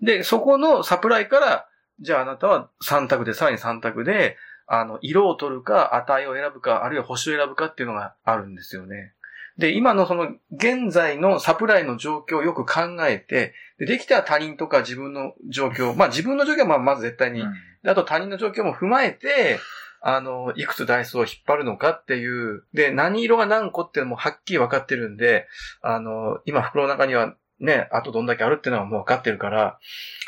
[0.00, 1.68] で、そこのサプライから、
[2.00, 9.14] じゃああなたは3択で、さらに3択で、あの、色を取るか、値を選ぶか、あるいは星を選ぶかっていうのがあるんですよね。
[9.58, 17.42] で、今のその、現在のサプライの状況をよく考えて、でできたら他人とか自分の状況、まあ自分の状況はまあまず絶対に、
[17.82, 19.58] であと他人の状況も踏まえて、
[20.02, 25.48] あの、いくつダイスを引っ張るのかっていう、で、何色が何個っていうのもはっきり分かってるんで、
[25.80, 29.78] あの、今袋の中にはね、あとどんだけあるっていうのはもう分かってるから、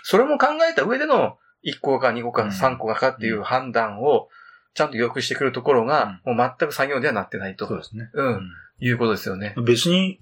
[0.03, 4.29] それも考えた上での1個か2個かうん3個かっていう判断を
[4.75, 8.11] ちゃんと良くしてくるところが、もう全く作業ではなってないと、そうですね。
[8.15, 9.55] うん、いうことですよね。
[9.65, 10.21] 別に、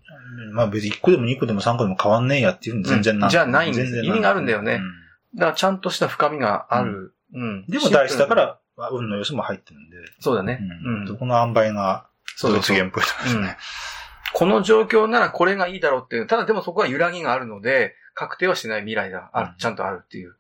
[0.53, 7.15] まあ別に1個でも2個でも3個でも変わんねえやっていうの全然うんじゃあないんです意味があるんだよねうんだからちゃんとした深みがある。
[7.35, 7.67] うん。
[7.69, 9.97] でもダイスだか、ら、まあ運の要素も入ってるんで。
[10.21, 10.61] そうだね。
[10.85, 11.07] うん。
[11.07, 13.57] そこの塩梅が、そうそうそうドイツゲームっぽいと思いますね。
[14.33, 16.27] この状況ならこれがいいだろうっていう。
[16.27, 20.37] ただでもそこは揺らぎがあるので、確定はしない未来があるうんちゃんとあるっていう。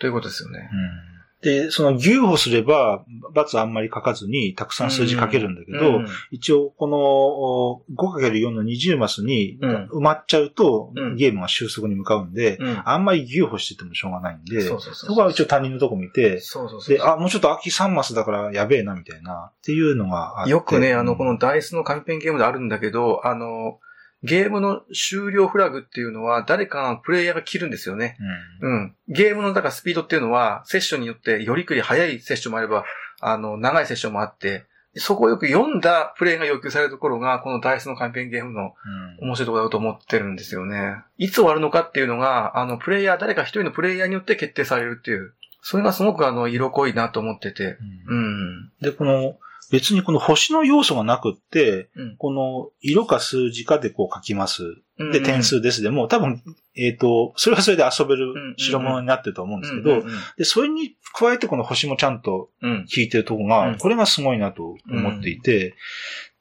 [0.00, 0.68] ということですよね。
[0.72, 1.11] うん
[1.42, 6.06] で、その牛歩すれば、罰あんまり書かずに、たくさん数字書けるんだけど、うん。
[6.30, 9.88] 一応、このお 5×4 の20マスにうん。
[9.92, 11.16] 埋まっちゃうと、うん。
[11.16, 12.82] ゲームが収束に向かうんで、うん。
[12.84, 14.78] あんまり牛歩しててもしょうがないんで、そ
[15.08, 16.96] こは一応他人のとこ見て、そうそうそう。
[16.96, 20.50] で、あ、もうちょっと秋3マスだからやべえな、みたいな、っていうのがあって。
[20.52, 23.78] よくね、あの、うんこのダイスの紙ペンゲームであるんだけど、あの、
[24.22, 28.16] ゲームの終了フラグっていうのは誰かがプレイヤーが切るんですよね。
[28.60, 28.94] うんうん。
[29.08, 32.84] ゲームの、だからスピードっていうのは、セッションによってよりくり速いセッションもあれば、
[33.20, 34.64] あの、長いセッションもあって、
[34.96, 38.74] そこをよく読んだプレイが要求されるところが、このダイスの紙ペンゲームの
[39.20, 40.96] うん面白いところだと思ってるんですよね。
[41.16, 45.32] いつ終わるのかっていうのが、あの、プレイヤー、誰か一人のプレイヤーによって決定されるっていう、
[45.62, 47.78] それがすごくあの、色濃いなと思ってて。
[48.08, 48.72] うんうん。
[48.82, 49.36] で、この、
[49.72, 54.62] 別にこの星の要素がなくって、うんこの色か数字かでこう書きます。
[54.98, 56.42] うんで、点数ですでも、多分、
[56.76, 60.02] えっ、と、それはそれで遊べうんる代物になってると思うんですけど、
[60.36, 62.84] で、それに加えてこの星もちゃんとうん。
[62.84, 65.74] 効いてるとこが、うんこれがすごいなと思っていて、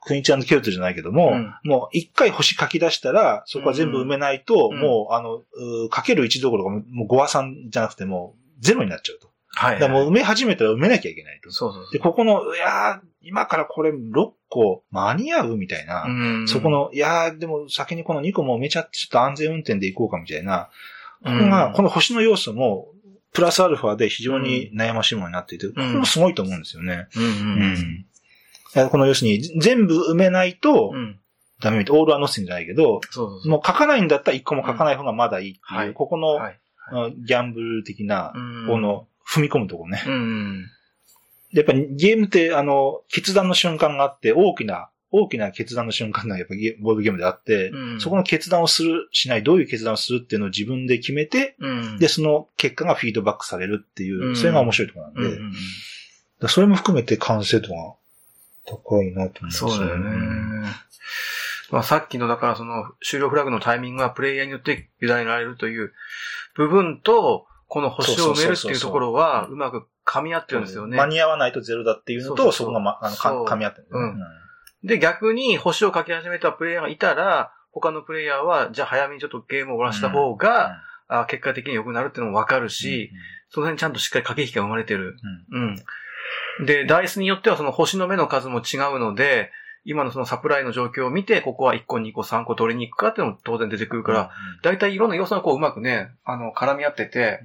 [0.02, 9.32] クイーンチャンケルトじゃないけども、うんもう一回星書き出したら、そこは全部埋めないと、うんもう、あの、かける1どころか、もう5は3じゃなくてもうゼロになっちゃうと。
[9.54, 9.80] はい。
[9.80, 11.52] だからもう埋め始めたら埋めなきゃいけないと。
[11.52, 11.92] そうそうそう。
[11.94, 16.10] で、ここの、いやー今からこれ6個間に合うみたいな、う
[16.44, 16.48] ん。
[16.48, 20.70] そこ、の、いやーでも先にこの2個も埋めちゃって、ちょっと安全運転で行こうかみたいな、
[21.24, 22.88] ここが、この星の要素も、
[23.34, 27.08] プラスアルファで非常に悩ましいものになっていて、これもすごいと思うんですよね。
[28.90, 31.18] この要するに、全部埋めないとう、ん。
[31.62, 31.98] ダメみたい。
[31.98, 33.02] オールアノッシンじゃないけど。
[33.46, 35.94] もう書かないんだったら1個も書かない方がまだいいっていう、はい。
[35.94, 36.40] ここの、
[37.26, 38.68] ギャンブル的な、うん。
[38.68, 40.02] こ、の、踏み込むところね。
[41.52, 41.58] うん。
[41.58, 52.00] やっぱりゲームって、あの、決断の瞬間があって、大きな、大きな決断の瞬間がやっぱゲボードゲームであって、うんそこの決断をする、しない、どういう決断をするっていうのを自分で決めて、うん。
[52.00, 55.54] で、その結果がフィードバックされるっていう、うんそれが面白いところなんで、うんうん
[56.48, 57.94] それも含めて完成度が
[58.66, 60.12] 高いなと思いますそうだよね。
[61.72, 65.94] まあ、さっきの、だからその終了フラグのタイミングはプレイヤーによって委ねられるという
[66.56, 70.98] 部分と、この星を埋めるっていうところは、うまく噛み合ってるんですよね。
[70.98, 73.88] 間に合わないとゼロだっていうのと、そこが、ま、あの噛み合ってる。
[73.88, 73.92] ん。
[73.92, 74.24] だよね、
[74.84, 83.10] で、逆に星を書き始めたプレイヤーがいたら、他のプレイヤーは、じゃあ早めにちょっとゲームを終わらせた方が、あ結果的に良くなるっていうのもわかるし、
[83.50, 85.16] その辺ちゃんとしっかり駆け引きが生まれてる。
[86.60, 86.66] うん。
[86.66, 89.52] で、ダイスによってはその星の目の数も違うので、
[89.84, 97.40] 今のそのサプライの状況を見て、ここは1個、2個、3個取りに行くかっていうのも当然出てくるから、だいたいいろんな要素がこううまくね、あの、絡み合ってて、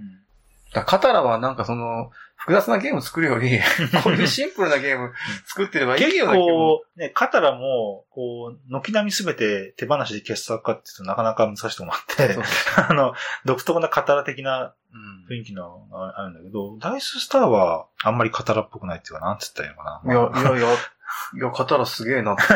[0.74, 2.10] だカタラはなんかその、
[2.46, 3.58] 複雑なゲーム作るより、
[4.04, 5.12] こういうシンプルなゲーム
[5.46, 6.44] 作ってればいい結ような気も。
[6.46, 12.36] 構、ね、カタラも、こう、軒並みすべて手放しで傑作かっていうとなかなか難しいと思って
[12.88, 20.12] あの、独特なカタラ的なうん雰囲気のがあるんだけど、ダイススターはあんまりカタラっぽくないっていうか、なんつったらいいのかな。
[20.12, 22.42] いや、いやいや、いや、カタラすげえなって。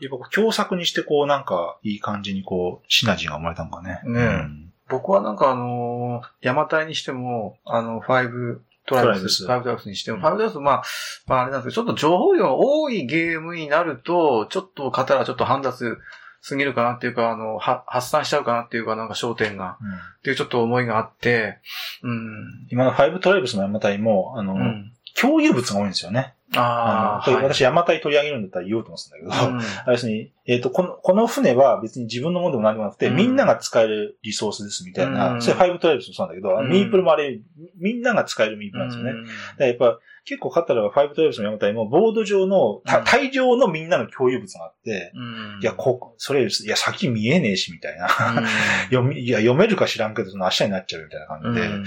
[0.00, 4.00] やっぱ共作にしてこうなんかいい感じにこうシナジーが生まれたのかね。
[4.04, 10.82] ねえうん僕はなんかあのー、ヤマタイにしても、あの、ファイブトライブス、ファイブトライブスにしても、うんファイブトライブス、まあ、
[11.26, 15.98] まああれなんですけど、ちょっと情報量が多いゲームになると、ちょっと方がちょっと煩雑
[16.40, 21.58] すぎるかなっていうか、あの、は発散しちゃうかなっていうか、なんか焦点が、うんっていうちょっと思いがあって、
[22.02, 22.66] うん。
[22.70, 24.92] 今のファイブトライブスのヤマタイも、あの、うん。
[25.20, 26.34] 共有物が多いんですよね。
[26.54, 27.30] ああ。
[27.42, 37.40] 私ヤマタイ取り上げるんだったら言おうと思ってたんだけど、うんあれですね、えっ、と、この、この船は別に自分のものでも何でもなくて、うんみんなが使えるリソースですみたいな、うんそれファイブトライブスもそうなんだけど、うんミープルもあれ、
[37.78, 39.30] みんなが使えるミープルなんですよね。
[39.58, 45.60] だやっぱ、結構カタラはファイブトライブスのヤマタイも、ボード上の、たうん大量のみんなの共有物があって、うん。
[45.62, 48.04] いや、ここ、それ、いや、先見えねえし、みたいな。
[48.04, 48.08] う
[48.42, 48.46] ん、
[48.92, 51.84] 読み、いや、読めるか知らんけど、その明日になっちゃうみたいな感じで、うん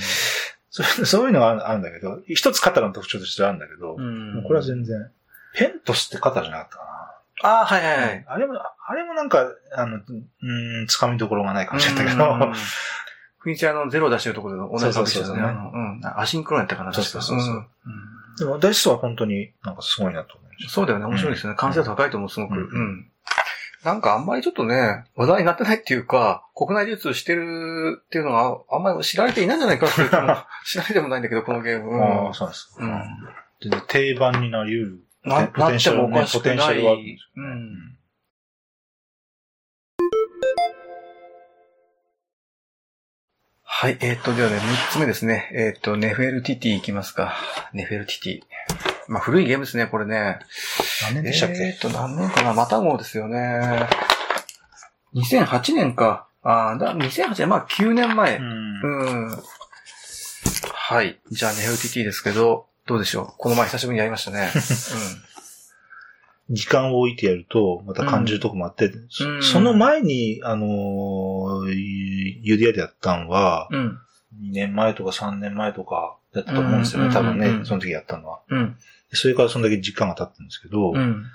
[1.06, 5.12] そういうのがあるんだけど、一つカタラの特徴としてあるんだけど、うんこれは全然、
[5.54, 6.84] ペントスってカタラじゃなかったか
[7.44, 8.04] ああ、はいはいな。
[8.04, 8.26] はい。
[8.28, 8.54] あれも、
[8.88, 12.54] あれもなんか、あの、うーん、つかみどころがないかもしれないけど、うん
[13.44, 16.12] 雰囲気あの、ゼロ出してるところで同じパブリッシャーですね。
[16.16, 17.66] アシンクロンやったかな、そうそうそうそうんん
[18.38, 20.72] でも、ダイスは本当になんかすごいなと思いました。
[20.72, 21.58] そうだよね、面白いですよね。
[21.58, 22.54] 完成度高いと思う、すごく。
[22.54, 23.11] ううんん。
[23.84, 29.96] なんかあんまりちょっとね、話題になってないっていうか、国内流通してるっていうのがあんまり知られていないんじゃないかって
[30.66, 31.90] 知られてもないんだけど、このゲーム。
[31.90, 32.76] うんああ、そうです。
[32.80, 33.02] うん
[33.62, 35.00] 全然定番になり得る。
[35.24, 37.42] なポテンシャルねなってもおかしくないポテンシャルはあるんですう。
[37.42, 37.98] ん
[43.64, 45.50] はい、えーっと、ではね、3つ目ですね。
[45.56, 47.34] えーっと、ネフェルティティいきますか。
[47.74, 48.91] ネフェルティティ。
[49.12, 50.40] まあ、古いゲームですね、これね。
[51.04, 53.90] 何年でしたっけえーっと、何年かなまた号ですよね。
[55.16, 56.28] 2008年か。
[56.44, 58.38] ああ、だ、2008年、まあ9年前。
[58.38, 59.38] ううんん。
[60.74, 61.20] はい。
[61.30, 64.50] じゃあ、ネフェルティティですけど、どうでしょうこの前久しぶりにやりましたね。
[66.50, 73.80] 時間を置いてやると、また感じるとこもあって、そうんその前に、あのーユユディアでやったんは、うん。
[73.80, 73.82] う
[74.48, 74.50] ん。
[74.52, 78.40] 2年前とか3年前とかだったと思うんですよね、うん多分ね、うんその時やったのは。
[78.50, 78.78] うん。
[79.14, 81.26] それからそんだけ時間が経ったんですけど、うん。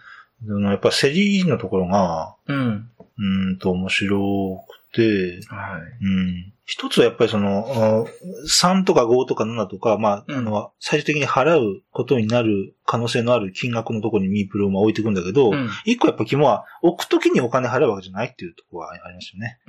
[0.48, 2.90] あのやっぱ競りのところが、うん。
[3.18, 6.04] うーんと面白くて、はい。
[6.04, 6.52] うん。
[6.66, 8.04] 一つはやっぱりその、あ
[8.48, 15.70] 3とか5とか7とか、まあ、うんあの、最終的に払うことになる可能性のある金額のところにミープルをまあ置いていくんだけど、うん。
[15.84, 19.60] 一個やっぱ肝は、置くときにお金払うわけじゃないっていうところがありますよね。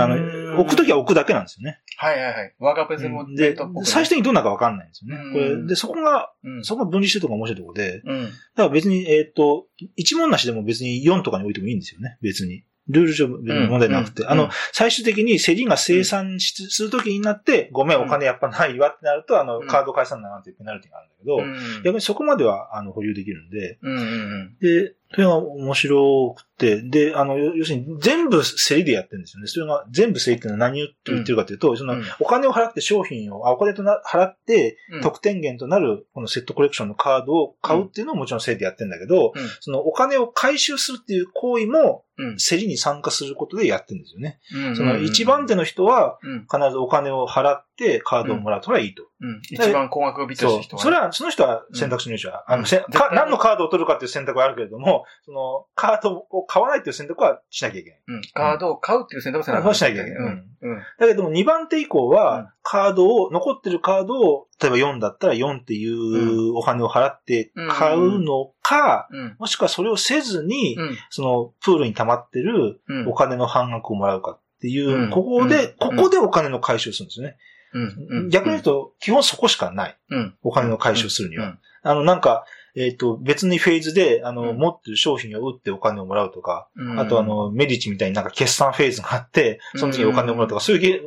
[0.00, 1.80] あの、置くときは置くだけなんですよね。
[1.96, 2.54] はいはいはい。
[2.60, 5.22] ワーカーペゼモで、最終的にどうなるかわかんないんですよね。
[5.24, 6.64] うんこれ、で、そこが、うん。
[6.64, 8.22] そこが分離してるとこが面白いところで、うん。
[8.26, 12.64] だから別に、えっ、と、一問なしでも別に4とかに置いてもいいんですよね、別に。
[12.88, 14.26] ルール上問題なくて。
[14.26, 14.48] あの、うん。
[14.48, 21.40] うん最終的に競りが生産しするときになって、ごめん、お金やっぱないわってなると、あの、うんカード返さななんていうペナルティがあるんだけど、う
[21.80, 21.82] ん。
[21.84, 29.48] 逆にそこまでは、あの、保留できるんで、うんうんで、それが面白くて、で、あの、要要するに全部競りでやってるんですよね。
[29.48, 35.00] それが全部競りっていうのは何を言ってるかというと、そのうん、お金を払って商品を、あ、お金とな払って、うん。
[35.00, 42.36] 得点源となるこのセットコレクションのカードを買うっていうのももちろん競りでやってるんだけど、うんそのお金を回収するっていう行為もうん。
[42.36, 44.38] 競りに参加することでやってるんですよね。
[44.54, 44.76] うん。
[44.76, 46.40] その一番手の人はうん。
[46.42, 49.02] 必ずお金を払ってカードをもらうとらいいと。
[49.20, 49.42] うん。
[49.50, 50.82] 一番高額をビット人は。
[50.82, 52.64] それは、その人は選択肢の余地は、あの、
[53.12, 58.00] 何のカードを取るかっていう選択はあるけれども、その、カードを買わないっていう選択はしなきゃいけない。
[58.08, 58.22] うん。
[58.32, 60.10] カードを買うっていう選択肢はしなきゃいけない。
[60.10, 60.74] ううんん。
[60.74, 60.78] うん。
[60.98, 69.36] だけども2番手以降は、うんカードを、残ってるカードを、例えば4だったら4っていうお金を払って買うのか、うん。
[69.38, 70.96] もしくはそれをせずに、うん。
[71.10, 73.08] そのプールに溜まってるうん。
[73.08, 77.36] お金の半額をもらうかっていう、うんここで、うんここでお金の回収するんですよね。
[77.74, 78.28] うん。
[78.30, 79.98] 逆に言うと、基本そこしかない。
[80.08, 80.34] うん。
[80.42, 81.46] お金の回収するには。
[81.46, 84.58] うんあの、なんか、えっ、と、別にフェーズで、あの、うん。
[84.58, 87.00] 持ってる商品を売ってお金をもらうとか、うん。
[87.00, 91.00] あとあの、メディチみたいになんか決算フェーズがあって、その時にお金をもらうとか、そういうゲー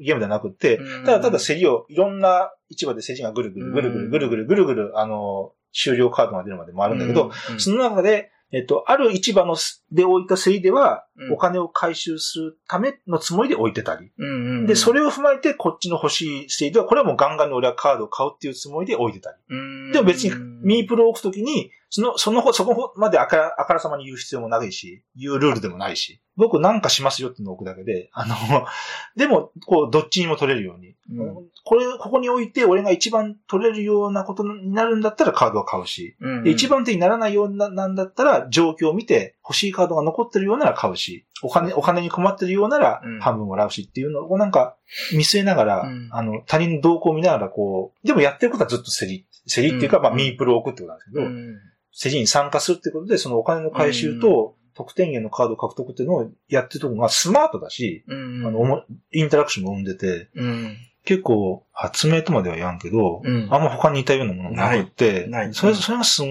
[0.00, 1.04] ゲームではなくって、うん。
[1.04, 14.12] ただただ競りを、いろんな市場で競りがぐるぐるぐるぐるぐるぐるぐるぐる、あの、終了カードが出るまで回るんだけど、うん、その中で、えっと、ある市場のすで置いた競りでは、うんお金を回収するためのつもりで置いてたり。
[14.18, 14.66] うんうん。
[14.66, 19.36] で、それ、れを踏まえて、こっちの欲しい競りでは、これはもうガンガンに俺はカードを買うっていうつもりで置いてたり。
[19.48, 28.34] うんでも別に、ミープルを置くときに、その、その、そこまであから、あからさまに言う必要もないし、言うルールでもないし、僕なんかしますよってのを置くだけで、あの、
[29.16, 30.94] でも、こう、どっちにも取れるように。
[31.10, 31.34] うん。
[31.64, 44.76] これ、ここに置いて、俺が一番取れるようなことになるんだったらカードは買うし、うんで一番手にならないような、なんだったら、状況を見て、欲しいカードが残ってるようなら買うし、お金、お金に困ってるようならうん、半分もらうしっていうのをなんか、
[45.12, 46.08] 見据えながら、うん。
[46.10, 50.02] あの、他人の動向を見ながら、こう、でもやってることはずっと競り、競りっていうか、うん。
[50.04, 51.54] まあ、ミープルを置くってことなんですけど、うん。
[51.98, 58.46] 競りに参加するってことで、そのお金の回収と、得点源のカード獲得っていうのをやってるところがスマートだし、うん。
[58.46, 63.48] あの、インタラクションも生んでて、うん結構、発明とまでは言わんけど、うん。
[63.50, 65.54] あんま他に似たようなものがなくって、ない。
[65.54, 66.28] それ、それがすご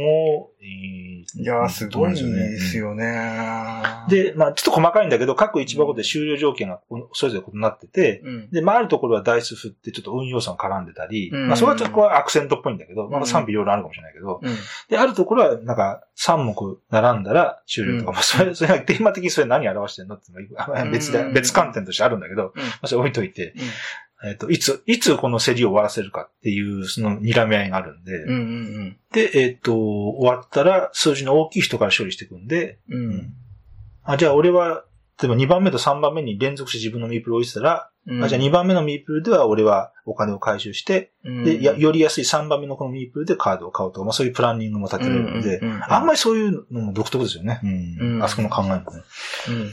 [0.61, 3.05] い、いやー、すごいですよね。
[4.09, 6.79] で、まあちょっと細かいんだけど、各一箱で終了条件が
[7.13, 11.47] それぞれ異なってて、うん、で、まああるところはダイス振ってちょっと運用差が絡んでたり、うん。
[11.47, 13.23] まあそれはちょっとアクセントっぽいんだけど、まうん。
[13.23, 14.55] あ賛否いろいろあるかもしれないけど、うん。
[14.89, 18.15] で、あるところはなんか3目並んだら終了とか、うん。
[18.15, 21.33] まあそれ、それはテーマ的にそれ何表してんのっていうのは別で、うん。
[21.33, 22.61] 別観点としてあるんだけど、うん。
[22.61, 23.53] まあそれ置いといて、
[24.25, 33.05] えっ、と、いつ、いつこの競りを終わらせるかっていう、その睨み合いがあるんで、うんうんで、えっ、と、終わったら数字の大きい人から処理していくんで、うん。
[33.05, 33.33] うん。
[34.03, 34.83] あ、じゃあ俺は、
[35.21, 38.23] 例えば2番目と3番目に連続して自分のミープルを置いてたら、うん。
[38.23, 41.43] あじゃあ2番目のミープルでは俺はお金を回収して、うん。
[41.45, 45.83] で、やより安い3番目のこのミープルでカードを買うとか、まあそういうプランニングも立てられるので、うんうんうん。
[45.87, 47.61] あんまりそういうのも独特ですよね。
[47.63, 48.15] うん。
[48.15, 48.23] うん。
[48.23, 48.83] あそこの考えもね。
[49.49, 49.71] うん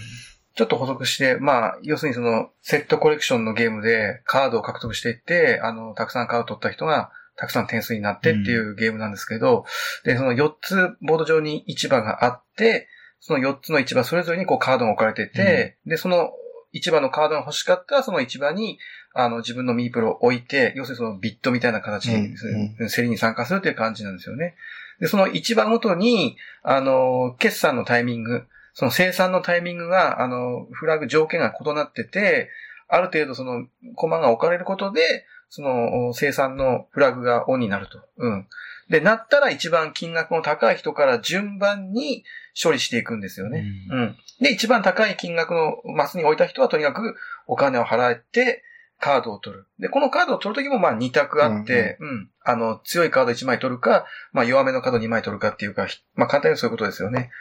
[0.54, 9.64] ちょっと補足して、まあ、要するにその、セットコレクションのゲームでカードを獲得していって、あの、たくさんカードを取った人が、たくさん点数になってっていうゲームなんですけど、
[10.04, 12.88] で、その4つボード上に市場があって、
[13.20, 16.32] その4つの市場それぞれにこうカードが置かれてて、で、その
[16.72, 18.78] 市場のカードが欲しかったら、その市場に、
[19.14, 22.34] あの、自分のミープルを置いて、要するにそのビットみたいな形に、
[22.80, 22.88] うん。
[22.88, 24.54] 競りに参加するという感じなんですよね。
[25.00, 32.50] で、その市場ごとに、あの、決算のタイミング、その生産のタイミングが、あの、フラグ条件が異なってて、
[32.88, 33.66] ある程度その、
[33.96, 38.00] コマが置かれることで、その、生産のフラグがオンになると。
[38.16, 38.46] うん。
[38.88, 42.24] で、なったら一番金額の高い人から順番に
[42.60, 43.64] 処理していくんですよね。
[43.90, 44.16] うんうん。
[44.40, 47.16] で、一番高い金額のマスに置いた人はとにかく
[47.46, 48.62] お金を払って、
[49.02, 49.66] カードを取る。
[49.80, 57.32] で、このカードを取るときもまあ2択あって、うん、あの、強いカード1枚取るか、まあ弱めのカード2枚取るかっていうか、ひまあ簡単にそういうことですよね。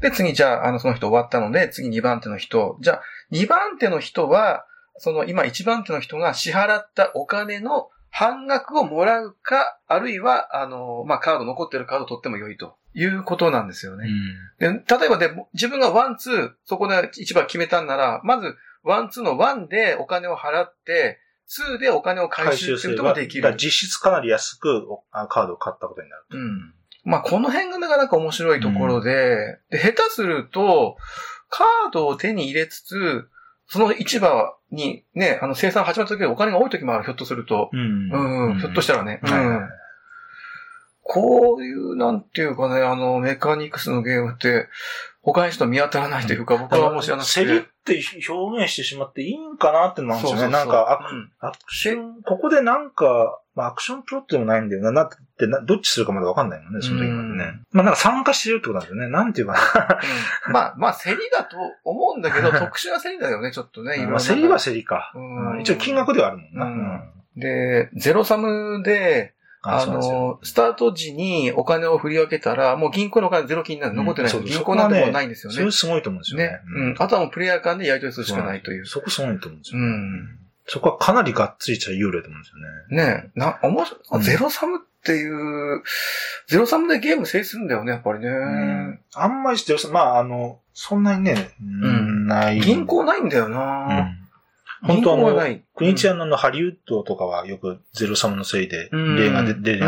[0.00, 2.78] で、次じゃあ、あの、その人終わったので、次2番手の人。
[2.80, 3.02] じゃあ、
[3.32, 4.64] 2番手の人は、
[4.96, 14.08] その今1番手の人が支払ったお金の半額をもらうか、あるいは、あの、まあカード残ってるカードを取っても良いということなんですよね。
[14.58, 23.54] で、例えばで、自分が one、two、そこで一番決めたんなら、まず、 one、twoの oneでお金を払って、ツーでお金を回収することができる。
[23.56, 24.86] 実質かなり安く
[25.28, 26.24] カードを買ったことになる。
[26.30, 26.74] うん。
[27.04, 30.96] まあ、この辺がなかなか面白いところで、で、下手すると、
[31.48, 33.28] カードを手に入れつつ、
[33.66, 37.70] その市場にね、あの生産始まった時はお金が多い時もある、ひょっとすると。
[37.72, 39.20] うんうん、ひょっとしたらね。
[39.22, 39.68] うん。
[41.02, 44.68] こういう、なんていうかね、あの、メカニクスのゲームって、
[45.22, 47.44] 他にしと見当たらないというか、僕はもう知らなくて。
[47.44, 50.52] 競りって表現してしまっていいんかなってのもあるんですよね。
[50.52, 54.92] なんかアアクション、ここでなんか、まあアクションプロットでもないんだよな。
[54.92, 55.08] なっ
[55.38, 57.60] てな、どっちするかまだわかんないもんね、その時までうね。
[57.70, 59.08] まあなんか参加してるってことなんですよね。
[59.08, 59.60] なんていうかな。
[60.46, 64.06] うんまあ、まあ、競りだと思うんだけど、特殊な競りだよね、ちょっとね。
[64.06, 65.12] まあ競りは競りか。
[65.60, 66.64] 一応金額ではあるもんな。
[66.66, 67.00] うんうん
[67.36, 73.94] で、ゼロサムで、あの、スタート時にお金を振り分けたら、もう銀行のお金ゼロ金になる。
[73.94, 74.32] 残ってない。
[74.32, 75.70] うん銀行なんてもうないんですよねそれ。
[75.70, 76.60] すごいと思うんですよねね。。
[76.66, 76.94] うん。
[76.98, 78.86] あとはもうプレイヤー間でやり取りするしかないという。
[78.86, 79.80] そこすごいと思うんですよ。
[79.80, 80.38] うん。
[80.66, 82.48] そこはかなりがっつりした幽霊と思うんで
[82.88, 83.10] すよね。
[83.10, 84.24] ねえ、な、面白うんい。
[84.24, 85.82] ゼロサムっていう、
[86.46, 88.28] ゼロサムでゲーム成立するんだよね、やっぱりね。
[88.28, 92.60] うんあんまりしてる、まあ、あの、そんなにね、んない。
[92.60, 94.16] 銀行ないんだような。
[94.82, 95.62] ん本当あの銀行がない。
[95.74, 99.42] クニチアのハリウッドとかはよくゼロサムのせいでうん例が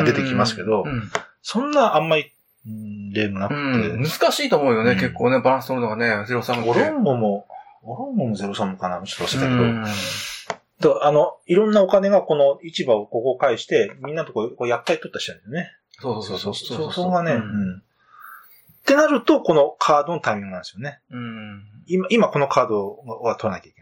[0.04, 1.10] 出てきますけどう、ん
[1.42, 2.32] そんなあんまり
[2.66, 4.04] うん例もなくうん。
[4.04, 6.70] て、難しいと思うよね、うん結構ね、バランス取るのがね、ゼロサムって。
[6.70, 7.46] オロンボも、
[7.82, 15.70] オロンボもゼロサムかなちょっと忘れたけど、あの、いろんなお金がこの市場をここ返して、みんなのとここうやったり取ったりしてるんですよね。
[16.00, 16.78] そうそうそうそう。
[16.78, 17.36] そそこがね。
[17.36, 21.00] ってなると、このカードのタイミングなんですよね。
[21.10, 21.64] うん。
[21.86, 23.81] 今、今このカードは取らなきゃいけな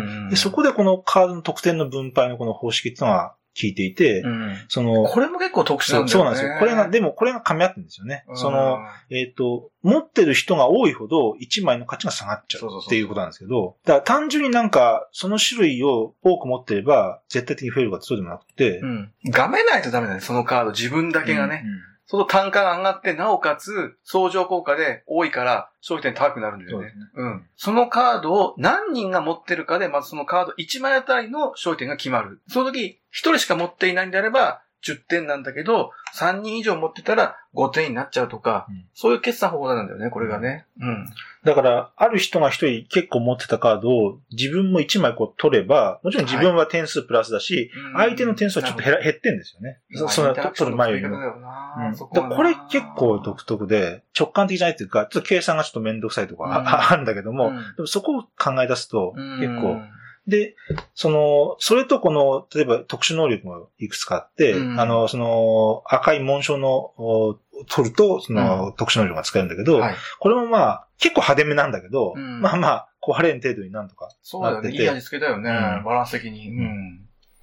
[0.00, 0.12] と。
[0.12, 0.28] うん。
[0.30, 4.56] で、そこでこのカードの得点の分配のこの方式っていうのは効いていて、うん。
[4.68, 6.08] その、これも結構特殊そなんだよね。
[6.08, 6.58] うそうなんですよ。
[6.58, 8.24] これが、でもこれが噛み合ってるんですよね。
[8.28, 8.78] うんその、、
[9.10, 19.12] えっ、と、持ってる人が多いほど1枚の価値が下がっちゃうっていうことなんですけど、だから単純になんか、その種類を多く持ってれば、絶対的に増えるかってそうでもなくて、うん。
[19.26, 21.62] がめないとダメだね、そのカード、自分だけがね。
[21.64, 26.92] うんその単価が上がって、なおかつ、相乗効果で多いから、消費点高くなるんだよね。
[27.16, 27.46] そうねうん。
[27.56, 32.42] そのカードを何人が持ってるかで、まずそのカード1枚あたりの消費点が決まる。
[32.48, 38.84] その時、1人しか持っていないんであれば、10点なんだけど、3人以上持ってたら5点になっちゃうとか、うん。
[38.94, 40.66] そういう決算方法なんだよね、これがね。
[40.80, 41.06] うん。
[41.44, 49.80] だから、ある人が一人結構持ってたカードを自分も一枚こう取れば、もちろん自分は点数プラスだし、相手の点数はちょっと減ら減ってんですよね。
[49.94, 51.16] そその、取る前よりも。
[51.16, 51.96] うん。
[51.96, 57.56] これ結構独特で、直感的じゃないっていうか、ちょっと計算がちょっとめんどくさいとかあ,、るんだけども、うん。
[57.76, 59.40] でもそこを考え出すと、うん。
[59.40, 59.80] 結構、
[60.26, 60.54] で、
[60.94, 69.94] その、それとこの、例えば特殊能力もいくつかあって、うんあの、その、赤い紋章の、お取ると、その、特殊能力が使えるんだけど、はい。
[70.20, 74.08] これもまあ、結構派手めなんだけど、うんまあまあ、壊れん程度になんとか。
[74.22, 74.70] そうだよね。
[74.70, 75.50] いい味付けだよね。
[75.50, 76.48] うんバランス的に。
[76.48, 77.00] うん。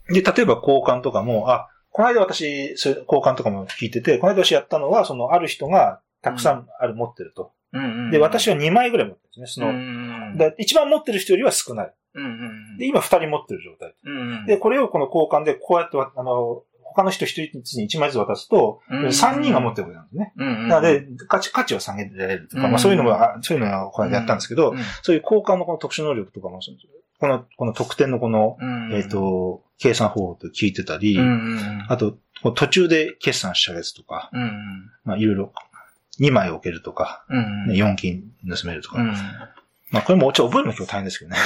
[0.07, 7.51] で、例えば交換とかも、あ、この間私、交換とかも聞いてて、この間私やったのは、その、ある人がたくさんある、持ってると。
[8.11, 9.65] で、私は2枚ぐらい持ってるんですね。
[10.37, 11.93] その、一番持ってる人よりは少ない。
[12.15, 13.93] うんうんで、今2人持ってる状態。
[14.05, 14.45] うんうん。
[14.45, 20.33] で、これをこの交換でこうやってわ、あの、他の人一人に1枚ずつ渡すと、うん3人が持ってることなんですね。
[20.37, 20.67] うんうん。
[20.67, 26.59] なので、価値、価値を下げられるとか、うんまあそういうのも、あそういうのはこれやったんですけど、うん、そういう交換のこの特殊能力とかも、
[27.19, 32.17] この、この得点のこの、うんえっ、、と、計算方法と聞いてたり、うんうんあと、
[32.55, 34.41] 途中で決算しちゃうやつとか、うん。
[34.41, 35.53] うんまあいろいろ、
[36.19, 37.37] 2枚置けるとか、うん。
[37.37, 38.97] うんね、4金盗めるとか。
[39.91, 39.95] うん。
[39.95, 41.37] まあこれもちょっと覚えるの結構大変ですけどね。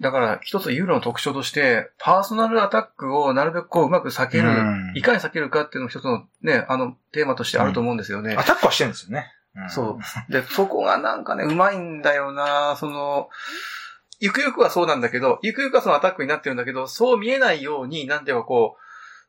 [0.00, 8.34] だから、一つユーロの特徴として、パーソナルアタックをなるべくこううまく避ける、うんいかに避けるかっていうのも一つのね、あの、テーマとしてあると思うんですよね。
[8.34, 9.26] アタックはしてるんですよね。
[9.66, 10.32] んそう。
[10.32, 13.28] で、そこがなんかね、うまいんだよなその、
[14.18, 18.76] ゆくゆくはそうなんだけど、ゆくゆくはそのアタックになってるんだけど、そう見えないように、なんていうかこ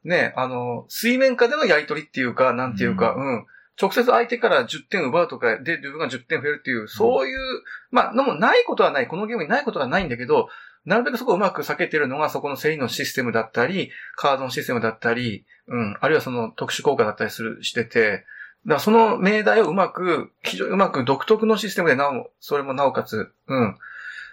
[0.03, 3.45] う、ね、あの、水面下でのやりとりっていうか、なんていうか、ううん。
[3.81, 7.37] 直接相手から10点奪うとか、で、自分が10点増えるっていう、そういう、
[7.91, 10.49] まあ、のもないことはない、このゲームにないことはないんだけど、
[10.85, 18.25] なるべくそこをうまく避けてるのが、そこの競りのシステムだったり、カードのシステムだったり、うん、あるいはその特殊効果だったりする、してて、
[18.65, 23.77] だその命題をうまく、非常にうまく独特のシステムでなお、それもなおかつ、うん、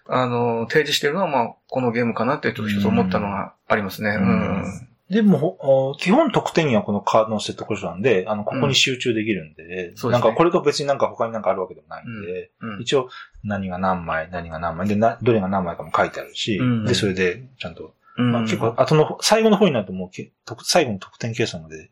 [0.08, 4.10] あの、提示しているのは、まあ、このゲームかなってちょっと一つ思ったのがありますね。
[4.10, 4.88] うん。
[5.12, 12.80] でも、お基本得点にはこのカードのセットコストなんで、あの、ここに集中できるんで、そうですねなんかこれと別になんか他になんかあるわけでもないんで、うん。
[12.80, 13.10] 一応
[13.44, 21.90] 何が何枚、何が何枚でな、どれが何枚かも書いてあるし、うんで、それでちゃんと、うんまあ、結構、後の、最後の方になるともうけ、得最後の得点計算まで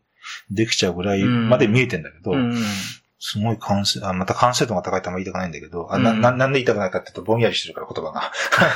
[0.49, 2.55] できちゃうぐらいまで見えてんだけど、うん。
[3.19, 8.31] すごい完成、あ、また完成度が高いとあんま言いたくないんだけど、あな、うんななんで言いたくないかって言うとぼんやりしてるから言葉が。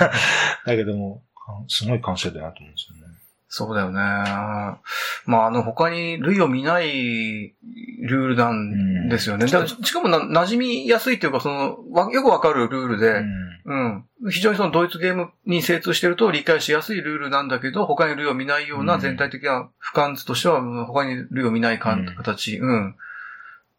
[0.68, 1.24] だけども、
[1.68, 3.05] すごい完成度だなと思うんですよね。
[3.48, 3.94] そうだよね。
[3.94, 4.80] ま
[5.28, 7.54] あ、あの、他に類を見ない
[8.02, 9.46] ルールなんですよね。
[9.46, 14.06] だからしかもな、馴染みやすいというか、その、わよくわかるルールで、うんうん。
[14.30, 22.58] 非常にそのドイツゲームに精通してると理解しやすいルールなんだけど、他に類を見ないようなうん全体的な俯瞰図としては、うん他に類を見ない感うん形。
[22.58, 22.96] うん。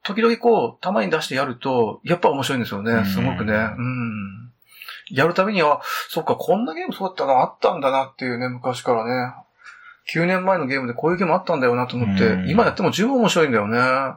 [0.03, 2.93] 時々こう、たまに出してやると、やっぱ面白いんですよね。
[2.93, 3.53] うんすごくね。
[3.55, 4.53] うん。
[5.11, 9.35] やるたびには、そっか、こんなゲームそうだったのあったんだなっていうね、昔からね。
[10.13, 14.17] 9年前のゲームでこういうゲームあったんだよなと思って、うん今やっても十分面白いんだよね。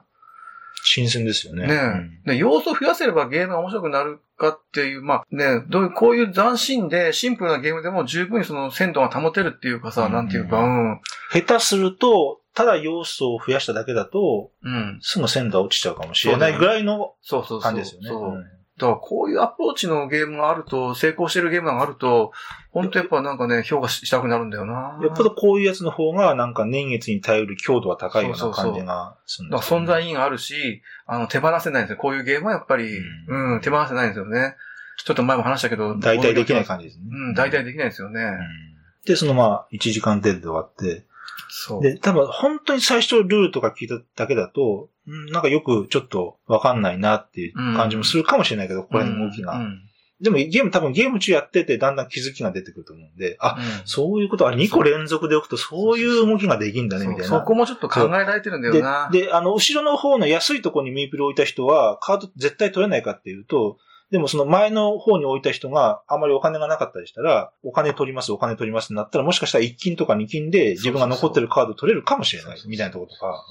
[0.83, 1.67] 新鮮ですよね。
[1.67, 11.01] ねうんで、要素を増やせればゲームが面白くなるかっていう、まあね、どういう、こういう斬新でシンプルなゲームでも十分にその鮮度が保てるっていうかさ、うんなんていうか、うん。
[11.31, 14.99] 下手すると、ただ要素を増やしただけだと、うん。
[15.01, 17.61] すぐ鮮度は落ちちゃうかもしれないぐらいのそうそうそう。
[17.61, 18.07] 感じですよね。
[18.07, 18.29] そう。
[18.29, 22.31] うんだからこういうアプローチのゲームがあると、成功してるゲームがあると、
[22.71, 24.97] 本当やっぱなんかね、評価したくなるんだよな。
[25.01, 31.97] よっぽどこういうやつの方が、なんか年月に耐える強度は高いようそうそうそうな感じがするんだからですよね存在意義があるし、あの、手放せないんですよ。
[31.97, 34.55] こういうゲームはやっぱり、ううん、手放せないんですよね。
[35.03, 35.97] ちょっと前も話したけど。
[35.97, 37.03] 大体できない感じですね。
[37.11, 38.21] うん、大体できないですよね。
[38.21, 41.05] うんで、そのまあ、1時間程度で終わって、
[41.49, 41.81] そう。
[41.81, 44.89] で、多分本当に最初ルールとか聞いただけだと、うん
[45.31, 49.53] なんかよくちょっとわかんないなっていう感じもするかもしれないけど、これの動きが。
[49.53, 49.89] うん
[50.21, 57.27] でもゲーム多分ゲーム中やっててだんだん気づきが出てくると思うんで、あ、うんそういうこと、あ、2個連続で置くとそういう動きができんだね、みたいな。
[57.29, 59.09] そうそこもちょっと考えられてるんだよな。
[59.11, 63.77] で、で、あの、後ろの方の安いところにミープルを置いた人は、カード絶対取れないかっていうと、
[64.11, 73.45] でもその前の方に置いた人があまりお金がなかったりしたら、お金取ります、お金取りますってなったら、もしかしたら1金とか2金で自分が残ってるカード取れるかもしれないそうそうそうみたいなところとか。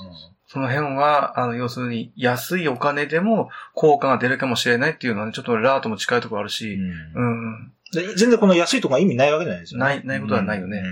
[0.47, 6.83] その辺は、あの、要するに、安いお金でも効果が出るかもしれないっていうのはね、ちょっとラーとも近いところあるし、うん。
[7.15, 7.25] う
[7.61, 7.73] ん。
[7.93, 9.63] で全然この安いとこが意味ないわけじゃない。
[9.63, 9.85] ですよね。
[9.85, 10.83] ないないことはないよね。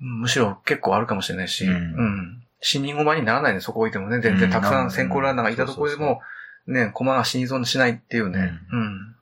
[0.00, 0.06] うん。
[0.06, 0.20] うん。
[0.22, 1.72] むしろ結構あるかもしれないし、うん。
[1.72, 2.42] うん。
[2.60, 4.20] 死に駒にならないね、そこ置いてもね。
[4.20, 6.20] 全然たくさん先行ランナーがいたところでも、
[6.66, 8.52] ね、駒が死に損しないっていうね。
[8.72, 8.80] うん。
[8.80, 9.16] うん、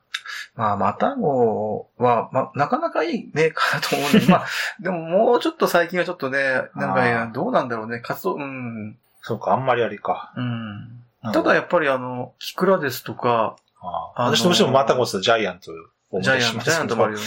[0.56, 4.46] まあ、マタゴは、まあ、なかなかいいメーカーだと思うんで、 まあ、
[4.80, 6.38] でももうちょっと最近はちょっとね、
[6.74, 8.98] なんか、どうなんだろうね、活動、うん。
[9.22, 10.32] そうか、あんまりありか。
[10.36, 11.04] うん。
[11.32, 15.72] ただやっぱりあの、キクラですとか、ああ私どうしてもマタゴスジャイアント
[16.20, 17.24] ジャイアント、ジャイアントもあるよね。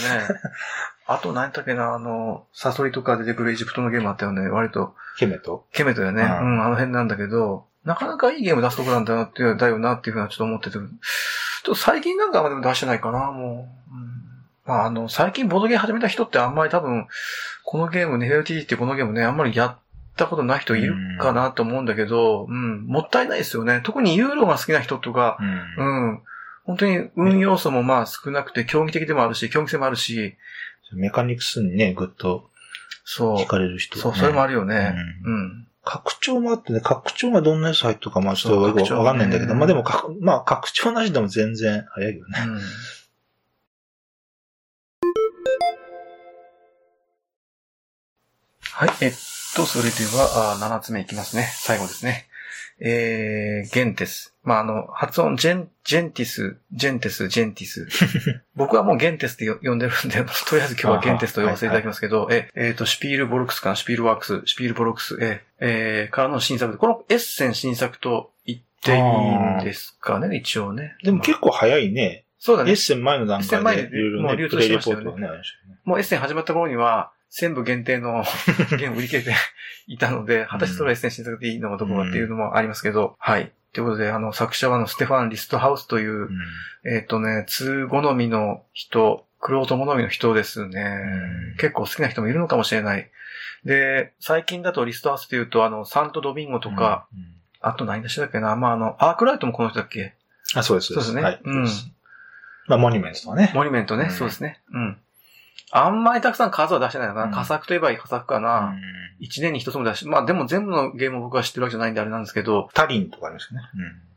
[1.06, 4.94] あと何だっけな、あの、サソリとか出てくるエジプトのゲームあったよね、割と。
[5.18, 5.66] ケメト？
[5.72, 6.22] ケメトよね。
[6.22, 10.84] うん、あの辺なんだけど、なかなかいいゲーム出すとこなんだなっていう、だよなっていうふうなちょっと思ってて、ちょっ
[11.64, 13.94] と最近なんかでも出してないかな、もう。
[13.94, 14.12] うん、
[14.66, 17.06] まあ、あの、最近ボードゲーム始めた人ってあんまり多分、
[17.64, 19.76] このゲームね、LTG ってこのゲームね、あんまりやっ
[20.16, 23.80] たことない人いるかなと思うんだけど、うん、もったいないですよね。
[23.84, 25.38] 特にユーロが好きな人とか、
[25.78, 26.22] うん、うん
[26.64, 30.36] 本当に運要素もまあ少なくて、競技的でもあるし、競技性もあるし。
[30.94, 32.50] メカニクスにね、ぐっと、
[33.04, 33.36] そう。
[33.36, 34.94] 惹かれる人、ね、そう、それもあるよね。
[35.24, 35.32] うん。
[35.32, 39.84] うん、拡張もあってね、拡張がどんなやつ入ったか、まあちょっとよくわかんないんだけど、まあでも、
[40.20, 42.38] まあ拡張なしでも全然早いよね。
[42.46, 42.60] うん、
[48.70, 49.12] はい、えっ
[49.56, 51.48] と、それでは、あ7つ目いきますね。
[51.52, 52.28] 最後ですね。
[52.84, 54.34] えー、ゲンテス。
[54.42, 57.86] まあ、あの、発音、ジェン、ジェンティス、ジェンテス、ジェンティス。
[58.56, 70.96] 僕はもうゲンテスって呼んでるんで、 とりあえず今日はゲンテスと呼ばせていただきますけど、え、えっ、ー、と、シピールボルクスかな、シピールワークス、シピールボルクス、え、えー、からの新作で、このエッセン新作と言っていいんですかね、一応ね。
[71.04, 72.24] でも結構早いね。
[72.40, 72.70] そうだね。
[72.70, 75.28] エッセン前の段階でいろいろね、流通しましたよね。
[75.84, 78.24] もうエッセン始まった頃には、全部限定の
[78.78, 79.34] ゲーム売り切れて
[79.86, 83.50] いたので、果たしてそれは SN 新作でいいのかどうかっていうのもありますけど、はい。
[83.72, 86.30] ということで、あの、作者はあの、ステファン・リストハウスという、うん、
[86.84, 93.10] えっ、とね、通好みの人、クロート好みの人ですね、うん、結構好きな人もいるのかもしれない。
[93.64, 100.14] で、最近だとリストハウスというと、あの、サント・ドビンゴとか、うん、あと何でしたっけな、まあ、あの、アークライトもこの人だっけ？
[100.54, 100.92] あ、そうです。
[100.92, 101.22] そうですね。
[101.22, 101.64] はい、うん。
[102.66, 103.52] まあ、モニュメントとかね。
[103.54, 104.60] モニュメントね、そうですね。
[104.70, 104.98] うん。
[105.70, 107.24] あんまりたくさん数は出してないかな。
[107.24, 108.74] うん、佳作といえば佳作かな。
[109.20, 112.68] 一、年に一つも出し、まあでも全部のゲームを僕は知ってるわけじゃないんであれなんですけど。
[112.74, 113.66] タリンとかありますよね。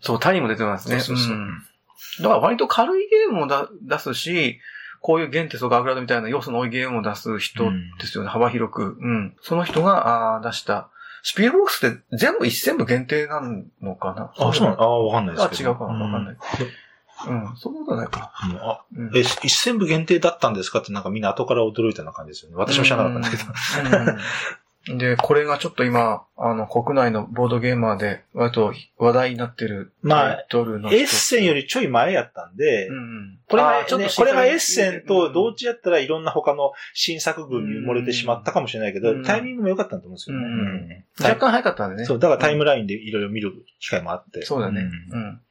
[0.01, 0.99] そう、タリンも出てますね。
[0.99, 1.59] そうそうそう、うん、
[2.19, 4.59] だから割と軽いゲームもだ出すし、
[5.01, 8.29] こういうゲンテスとガーグラードみたいな要素の多いゲームを出す人ですよね。
[8.29, 8.97] 幅広く。
[8.99, 9.35] うん。
[9.41, 10.89] その人があ出した。
[11.21, 13.41] スピールボックスって全部一戦部限定な
[13.81, 14.31] のかな？
[14.35, 14.81] あ、そうなの？
[14.81, 15.71] あ、わかんないですけど。
[15.71, 16.05] あ、違うかな？
[16.05, 16.37] わかんない。
[17.27, 18.31] うん、そんなことないか。
[18.51, 22.57] うん、あ、うん、え、一戦部限定だったんですかってなんかみんな後から驚いたような感じですよね。
[22.57, 23.43] 私も知らなかったんだけど。
[24.87, 41.05] で、これがちょっと今、あの、国内のボードゲーマーで、割と話題になってるまあ、エッセンよりちょい前やったんで、うん、これが、ね、これがエッセンと同時やったらいろんな他の新作群に埋もれてしまったかもしれないけど、うん、タイミングも良かったと思うんですよね。
[41.19, 42.05] うん、若干早かったんでね。
[42.05, 44.43] そう、だからタイムラインでいろいろ見る機会もあって。
[44.43, 44.81] そうだね。
[45.11, 45.41] うん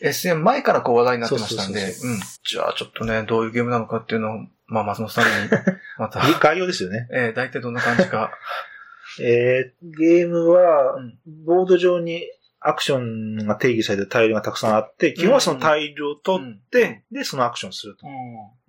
[0.00, 2.20] SM 前からこう話題になってましたんで、うん。
[2.44, 5.50] じゃあちょっとね、どういうゲームなのかっていうのを、まあ、松本さんに、
[5.98, 6.20] また。
[6.40, 7.08] 概要ですよね。
[7.12, 8.32] えー、大体どんな感じか。
[9.22, 10.96] えー、ゲームは、
[11.44, 12.24] ボード上に
[12.62, 18.06] アクションが定義されてるタイルがたくさんあって、基本はそのタイルを取って、で、そのアクションすると。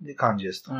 [0.00, 0.72] で、感じですと。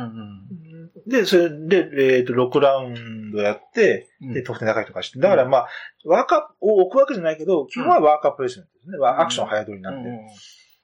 [1.05, 5.19] で、それで、えっ、と、6ラウンドやって、で、得点高いとかして。
[5.19, 5.67] だからまあ、
[6.05, 8.97] ワーカーを置くわけじゃないけど、基本はワーカープレイスメントですね。
[9.05, 10.17] アクション早取りになってる。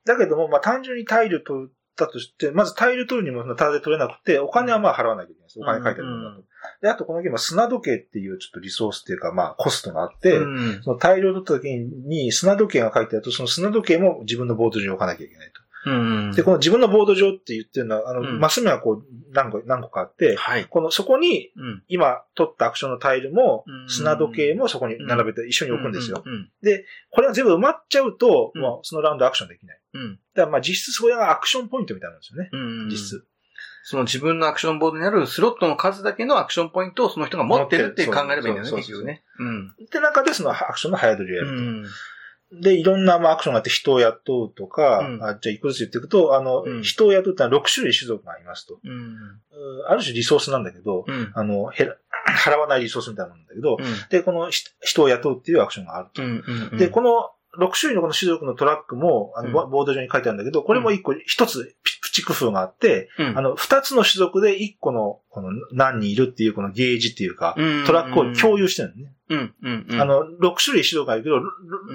[0.05, 5.59] だけども、まあ単純にタイル取ったとして、まずタイル取るにもタダで取れなくて、お金はまあ払わなきゃいけないです。
[5.59, 6.43] お金書いてあるんだと。
[6.81, 15.61] で、あとこのゲームは砂時計っていうちょっとリソースっていうか、まあコストがあって、うん、その大量取った時に砂時計が書いてあると、その砂時計も自分のボード上に置かなきゃいけないと。
[15.85, 21.51] うん、で、この自分のボード上って言ってるのは、あの、うん、マス目はこう、何個、何個かあって、はい、この、そこに、
[21.87, 26.21] 今取ったアクションのタイルも、砂時計もそこに並べて一緒に置くんですよ。
[26.61, 29.79] で、これが全部埋まっちゃうと、もうそのラウンドアクションできない。
[29.93, 32.49] うん、だからまあ実質それがアクションポイントみたいなんですよね。
[32.91, 33.25] 実質。
[33.83, 39.23] その自分のアクションボードにあるスロットの数だけのアクションポイントをその人が持ってるって考えればいいんだよね、結局ね。
[39.39, 39.69] うん。
[39.69, 41.63] って中でそのアクションの早取りをやると。
[41.63, 48.79] うん、で、いろんなまあアクションがあって人を雇うとか、うん、あじゃあ一個ずつ言っていくと、あの、うん、人を雇うってのは6種類種族がありますと。
[48.83, 49.17] うん、
[49.87, 51.95] ある種リソースなんだけど、あの、へら、
[52.45, 53.77] 払わないリソースみたいなもんだけど、
[54.09, 56.77] で、この人を雇うっていうアクションがあると。
[56.77, 67.55] で、この6種類のこの種族のトラックも、あの、ボード上に書いてあるんだけど、これも1個、1つプチ工夫があって、うん、あの、2つの種族で1個の、この何人いるっていうこのゲージっていうか、
[67.85, 69.13] トラックを共有してるのね。
[69.29, 71.37] うんうんうん、あの、6種類種族があるけど、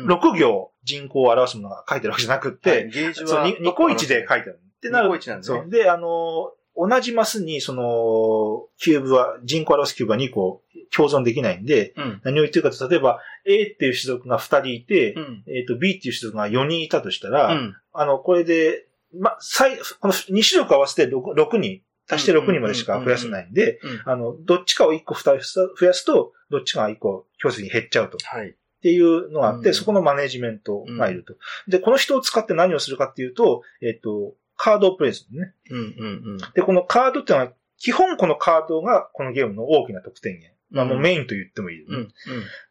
[0.07, 4.61] 6行人口を表すものが書いてるわけじゃなくて、はい、ゲージは2個1で書いてある。
[4.77, 5.09] ってなる。
[5.09, 5.59] 2個1なんですね。
[5.61, 5.71] そう。
[5.71, 10.64] で、あの、同じマスに、その、キューブは、人口を表すキューブは2個
[10.95, 12.21] 共存できないんで、うん。
[12.25, 15.45] 何を言ってるかと、例えば A っていう種族が2人いて、うん。
[15.49, 17.77] えっ、と B っていう種族が4人いたとしたら、うん。
[17.93, 18.87] あの、これで、
[19.19, 24.13] ま、最、この2種族合わせて 6, 6人、足して6人までしか増やせないんで、うん。
[24.13, 28.19] あの、どっちかを1個増やす増やすと、どっちかが1個強制に減っちゃうと。
[28.25, 28.51] はい。
[28.51, 31.35] っていうのがあって、うんそこのマネジメントがいると。
[31.69, 35.55] で、この人を使って何をするかっていうと、えっ、と、カードをプレイするね。
[35.71, 35.79] うん。
[35.79, 35.81] う
[36.35, 36.39] ん。
[36.55, 40.55] で、このカードっていうのは、基本このカードがこのゲームの大きな得点源。
[40.75, 42.01] まあもうメインと言ってもいいよね、うん。
[42.01, 42.09] うん。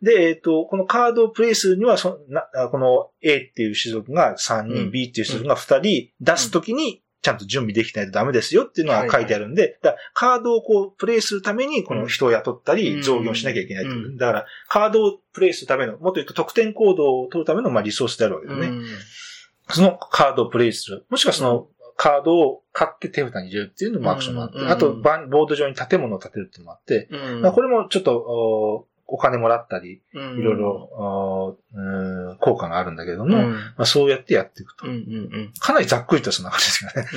[0.02, 18.68] で、えっ、と、このカードをプレイするにはそな、あこの A っていう種族が3人、うん B っていう種族が2人出すときに、ちゃんと準備できないとダメですよっていうのが書いてあるんで、だカードをこう、プレイするために、この人を雇ったうんり、増減しなきゃいけないっていううんだから、カードをプレイするための、もっと言うと得点行動を取るための、まあ、リソースであるわけですね。
[18.68, 18.86] うん。
[19.70, 21.06] そのカードをプレイする。
[21.10, 27.10] もしくはその、カードを買って手札に入れるっていうのもアクションがあって、うんあと、ボード上に建物を建てるっていうのもあって、
[27.54, 33.54] これもちょっと、おお金もらったり、うん、いろいろ、おうん効果があるんだけれどうん、も、うん。
[33.54, 34.88] まあ、そうやってやっていくと。
[34.88, 34.94] うん。
[34.94, 35.54] うん。
[35.60, 37.08] かなりざっくりとそんな感じですよね。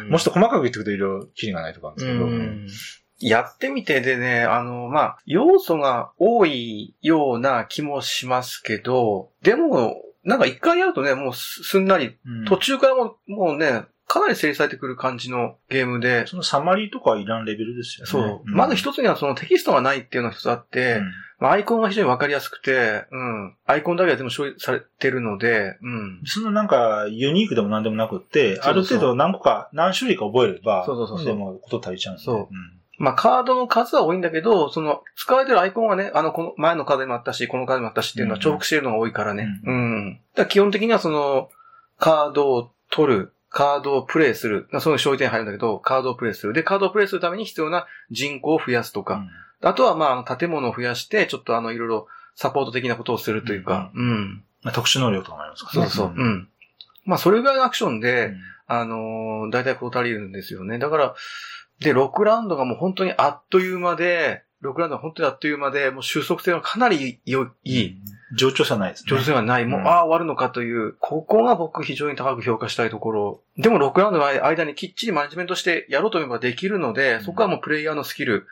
[0.00, 0.10] うん。
[0.10, 2.24] もうちょっと細かく言っていくといろいろキリがないとかあるんですけど。
[2.24, 2.68] うん
[3.20, 18.10] やってみてでね、あの、まあ、要素が多いような気もしますけど、でも、なんか一回やるとね、もうすすんなり、うん途中からもうもうね、かなり整理されてくる感じのゲームで、そのサマリーとかはいらんレベルですよね。
[18.10, 18.50] そう。
[18.50, 23.56] んまず一つにはそのテキストがないっていうのが一つあって、うんまあ、アイコンが非常にわかりやすくて、うん。
[23.64, 26.20] アイコンだけは全部処理されてるので、うん。
[26.24, 32.24] そのなんか、ユニークでも何でもなくって、そうそうある程度何個か、何種類か覚えれば、そうそうそうでもこと足りちゃうんで。
[32.24, 39.46] そうんまあ、カードの数は多いんだけど、その、使われてるアイコンがね、あの、この前のカードにもあったし、このカードにもあったしっていうのは重複してるのが多いからね。
[39.64, 40.20] ううん。
[40.34, 41.48] だ基本的にはその、
[41.98, 44.68] カードを取る、カードをプレイする。
[44.70, 46.52] まあそういう勝利点入るんだけど、カードをプレイする。
[46.52, 49.24] で、カードをプレイするために必要な人口を増やすとか。
[49.62, 53.90] あとは、まあ建物を増やして、ちょっとあの、いろいろサポート的なことをするというか。
[53.94, 54.44] うん。
[54.62, 55.90] まあ、特殊能力とかもありますからね。
[55.90, 56.14] そうそう。
[56.16, 56.48] うん。
[57.04, 58.36] まあ、それぐらいのアクションうで、ん
[58.66, 60.78] あのー大体こう足りるんですよね。
[60.78, 61.14] だから、
[61.80, 67.96] で、6ラウンドがもう本当にあっという間で、6ラウンドが本当にあっという間で、もう収束性がかなり良い、いい。
[68.36, 69.10] 冗長さないですね。
[69.10, 69.64] 上手ではない。
[69.64, 73.40] もう、うんああ、終わるのかという、ここが僕非常に高く評価したいところ。
[73.56, 78.46] でも6ラウンドの間にきっちりマネジメントしてやろうと思えばできるので、うんそこはもうプレイヤーのスキル、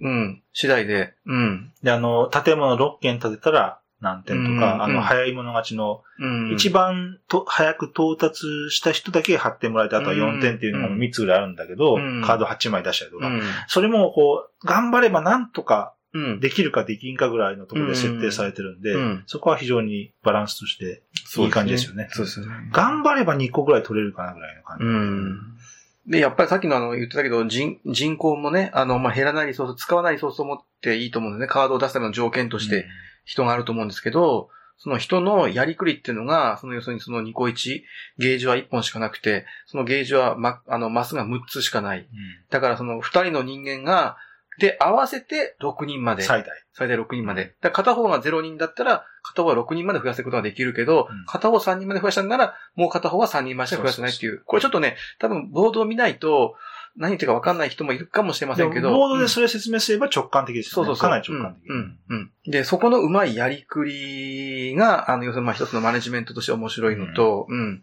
[0.00, 1.72] うんうん、次第で、うん。
[1.82, 6.52] で、あの、建物6軒建てたら何点とか、あの、うんうん早い者勝ちの、うん。
[6.52, 13.42] 一番と早く到達した人だけ貼ってもらえて、あとは4点っていうのが3つぐらいあるんだけど、うんカード8枚出したりとか、うん。
[13.68, 15.93] それもこう、頑張ればなんとかうん。
[16.40, 21.02] できるかできんかぐらいのところで設定されてるんで、うんそこは非常にバランスとして
[21.40, 22.08] いい感じですよね。
[22.12, 22.52] そうですよね。
[22.72, 24.84] 頑張れば2個ぐらい取れるかなぐらいの感じ。
[24.84, 25.54] うん。
[26.06, 31.46] で、やっぱりさっきのあの、言ってたけど、人、人口もね、あの、まあ、減らないリソース、使わないリソースを持っていいと思うんですね。
[31.48, 32.86] カードを出すための条件として
[33.24, 37.82] 人があると思うんですけど、その人のやりくりっていうのが、その要するにその2個1、
[38.18, 42.00] ゲージは1本しかなくて、そのゲージはま、あの、マスが6つしかない。
[42.00, 42.06] うん
[42.50, 44.16] だからその2人の人間が、
[44.58, 46.22] で、合わせて6人まで。
[46.22, 46.48] 最大。
[46.72, 47.54] 最大6人まで。
[47.60, 54.42] 片方が0人だったら、片方は6人まで増やせることができるけど、うん片方3人まで増やしたんなら、もう片方は3人までしか増やせないっていう。
[54.44, 56.54] これちょっとね、多分ボードを見ないと、
[56.96, 58.90] 何言ってるか分かんない人もいるかもしれませんけど。
[58.92, 60.74] ボードでそれ説明すれば直感的ですよね。
[60.74, 61.02] そうそうそう。
[61.02, 61.68] かなり直感的。
[61.68, 62.30] うん、うん、うん。
[62.50, 67.82] で、そこのうまいやりくりが、あの、要するにまあ一つのマネジメントとして面白いのと、うん。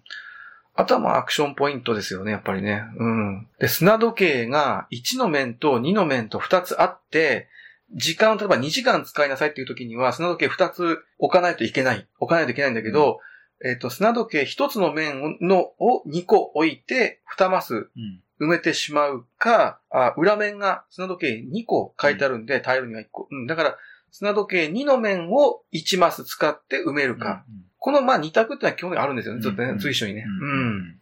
[0.82, 2.84] あとはまあアクションポイントですよね、やっぱりね。
[2.97, 3.47] うん。
[3.59, 7.47] で、砂時計が1の面と2の面と2つあって、
[7.93, 12.07] 時間を例えば2時間使いなさいっていう時には、砂時計2つ置かないといけない。
[12.19, 13.19] 置かないといけないんだけど、
[13.63, 23.27] えっ、と、砂時計1つの面のを2個置いて、2マスうん埋めてしまうか、あ裏面が砂時計2個書いてあるんで、タイルには1個。
[23.29, 23.77] うん、だから、
[24.12, 27.45] 砂時計2の面を1マス使って埋めるか。
[27.80, 29.41] この、まあ、2択ってのは基本にあるんですよね。
[29.41, 30.24] ずっとね、うん随所にね。
[30.24, 30.99] ううんん。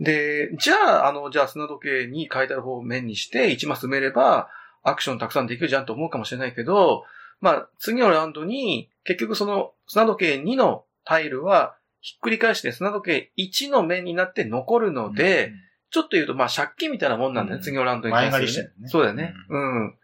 [0.00, 4.48] で、じゃあ、あの、じゃあ砂時計に書いてある方を面にして1マス埋めれば、
[4.82, 7.04] アクションたくさんできるじゃんと思うかもしれないけど、
[7.40, 15.52] まあ、次のラウンドに、結局その砂時計2のタイルは、ひっくり返して砂時計1の面になって残るので、
[15.90, 19.34] ちょっと言うと、まあ、借金みたいなもんなんだよね、うん次のラウンドに対する、前借りしてるねそうだよね。
[19.48, 19.94] うん。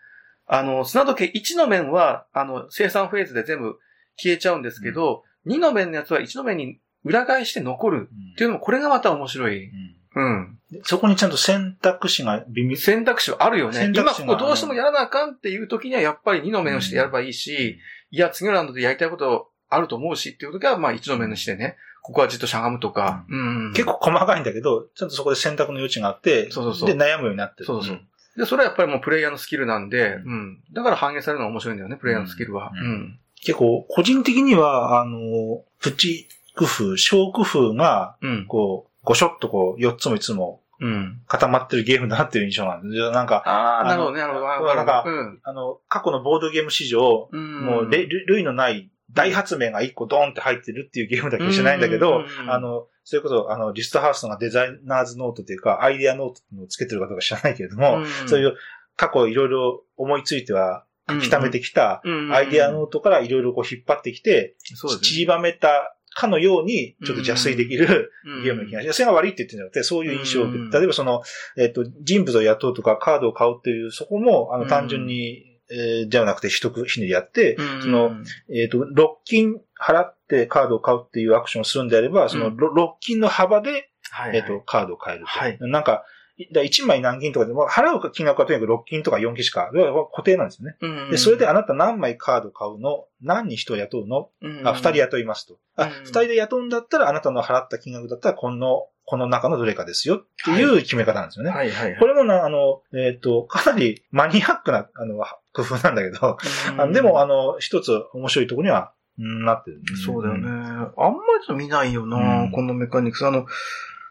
[0.47, 3.78] あの、砂時計1の面は、あの、生産フェーズで全部
[4.16, 9.70] 消えちゃうんですけど、2の面のやつは1の面に裏返して残るっていうのも、これがまた面白い。
[10.14, 10.59] うん。
[10.70, 12.76] でそこにちゃんと選択肢が微妙。
[12.76, 13.90] 選択肢はあるよね。
[13.95, 17.78] 今ここどうしてもやらなあかんっていう時には、やっぱり2の面をしてやればいいし、
[18.11, 23.24] いや、次のラウンドでやりたいことあると思うしっていう時は、まあ1の面にしてね、ここはじっとしゃがむとか。
[23.28, 23.72] うん。
[23.74, 27.66] 結構細かいんだけど、ちゃんとそこで選択の余地があって、そうそうそうで悩むようになってる。
[27.66, 28.01] そうそう
[28.36, 30.62] で、それはやっぱりもうプレイヤーのスキルなんで、うん。
[30.72, 32.72] だから反映されるのが面白いんだよね、プレイヤーのスキルは。
[32.74, 32.86] うん。
[32.86, 38.16] うん、結構、個人的には、あの、プチ工夫、小工夫が、
[38.48, 41.20] こう、ごしょっとこう、4つも5つもうん。
[41.28, 43.12] 固まってるゲームだなっていう印象なんですよ。
[43.12, 44.74] なんか、ああ、なるほどね、なるほど。
[44.74, 58.54] なんか、うん、あの、過去のボードゲーム史上、うん、もう、類のない大発明が1個ドーンって入ってるっていうゲームだけじゃないんだけど、あの、それこそ、あの、リストハウスがデザイナーズノートというか、アイデアノートをつけてるかどうか知らないけれども、そういう
[58.96, 62.02] 過去いろいろ思いついては書き溜めてきた
[62.32, 64.54] アイデアノートからいろいろこう引っ張ってきて、
[65.02, 68.12] 縮ばめたかのように、ちょっと邪推できる
[68.44, 68.96] ゲームの気がします。
[68.98, 71.22] それが悪いって言ってるんじゃなくて、そういう印象を受け例えばその、
[71.56, 78.12] えっ、と、人物を雇うとかカードを買うっていう、そこも、あの、単純に、えー、ではなくて一ひねりやって、その、
[78.50, 78.84] えっ、と、6
[79.24, 83.90] 金払ってカードを買うっていうアクションをするんであれば、その、6金の幅で、
[84.32, 85.30] えっ、と、カードを買えると。
[85.30, 86.04] はい、なんか、
[86.52, 89.70] だ1枚何金とかでも、払う金額はとにかく6金とか4金しか、
[90.12, 90.76] 固定なんですよね。
[90.80, 93.04] うんうん、で、それであなた何枚カード買うの？
[93.20, 94.58] 何人人を雇うの、うん。
[94.60, 95.58] うん、あ、2人雇いますと。
[95.76, 101.50] あ、2人で雇うんだったら、あなたの払った金額だったら、この、この中のどれかですよっていう決め方なんですよね。
[101.50, 105.16] はい、はい、はい、これもな、あの、えっ、ー、と、かなりマニアックな、あの、
[105.53, 106.38] 工夫なんだけど、
[106.78, 110.48] あでも、あの、一つ面白いところには、なってる、ね、そうだよね。
[110.48, 113.26] あんまり見ないよな、うん、このメカニクス。
[113.26, 113.46] あの、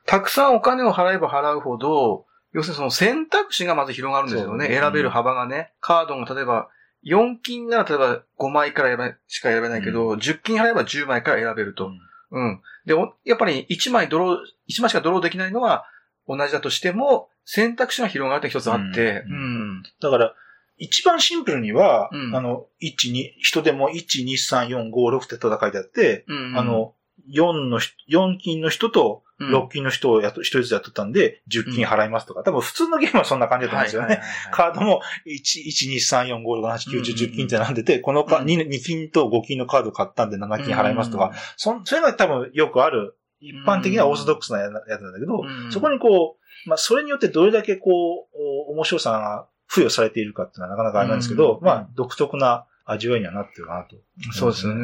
[0.05, 4.67] たくさんお金を払えば払うほど、要するにその選択肢がまず広がるんですよね。
[4.67, 5.73] 選べる幅がね。
[5.79, 6.69] カードも例えば、
[7.05, 11.87] 4金なら例えば5枚からしか選べないけど、うん、10金払えば10枚から選べると。
[11.87, 11.93] うん。
[12.31, 14.37] うん、で、やっぱり1枚ドロー、
[14.71, 15.85] 1枚しかドローできないのは
[16.27, 19.33] 同じだとしても、選択肢が広がるって一つあって、うん。
[19.33, 19.37] う
[19.79, 20.33] ん、だから、
[20.77, 26.51] 一番シンプルには、うん、あの、1、2、人でも1、2、3、4、5、6って戦いであって、うん。
[26.51, 26.93] うん、あの、
[27.33, 34.21] 4の、4金の人と6金の人をやと、一人ずつ雇ったんで、10金払いますとか、多分普通のゲームはそんな感じだと思うんですよね。
[34.51, 53.95] カードも1、1、2、3、4、5、6、7、9、10、10金って並んでて、このか、2, 2金と5金のカード買ったんで7金払いますとか、そそれが多分よくある、一般的なオーソドックスなやつなんだけど、そこにこう、まあ、それによってどれだけこう、面白さが付与されているかっていうのはなかなかあれなんですけど、まあ、独特な味わいにはなってるかなと。
[54.33, 54.81] そうですよね。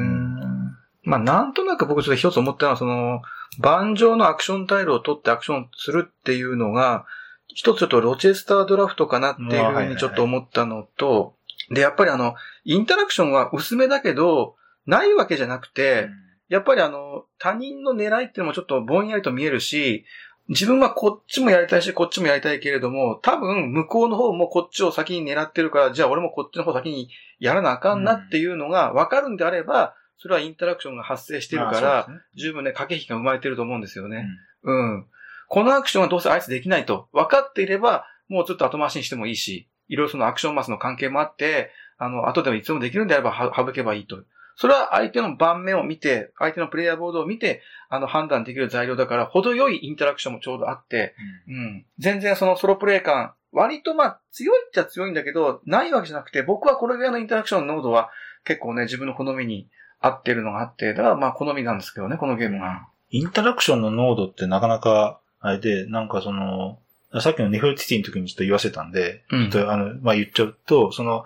[1.04, 3.22] まあ、なんとなく僕ちょっと一つ思ったのは、その、
[3.60, 7.06] 盤上のアクションタイルを取ってアクションするっていうのが、
[7.48, 11.36] 一つちょっとロチェスタードラフトかなっていうふうにちょっと思ったのと、
[11.70, 12.36] で、やっぱりあの、
[12.66, 14.56] インタラクションは薄めだけど、
[14.86, 16.10] ないわけじゃなくて、
[16.50, 20.06] やっぱりあの、他人の狙いっていうのもちょっとぼんやりと見えるし、
[20.50, 34.26] 自分はこっちもやりたいし、こっちもやりたいけれども、多分向こうの方もこっちを先に狙ってるから、じゃあ俺もこっちの方先にやらなあかんなっていうのが分かるんであれば、それはインタラクションが発生してるから、ね、十分ね、駆け引きが生まれてると思うんですよね。
[34.64, 35.06] うん、うん。
[35.50, 44.24] このアクションはどうせあいつできないと分かっていれば、もうちょっと後回しにしてもいいし、いろいろそのアクションマスの関係もあって、あの、後でもいつでもできるんであれば省けばいいと。
[44.58, 51.14] それは相手の盤面を見て、相手のプレイヤーボードを見て、あの、判断できる材料だから、程よいインタラクションもちょうどあって、
[51.48, 51.86] うん、うん。
[52.00, 58.10] 全然そのソロプレイ感、割とまあ、強いっちゃ強いんだけど、ないわけじゃなくて、僕はこれぐらいのインタラクションの濃度は
[58.46, 59.68] 結構ね、自分の好みに
[60.00, 62.88] 合ってるのがあって、だからまあ好みなんですけどね、このゲームが。
[63.12, 66.80] インタラクションの濃度ってなかなか、あれで、なんかその、
[67.22, 71.24] さっきのネフルティティの時にちょっと言わせたんで、うん、あの、まあ言っちゃうと、その、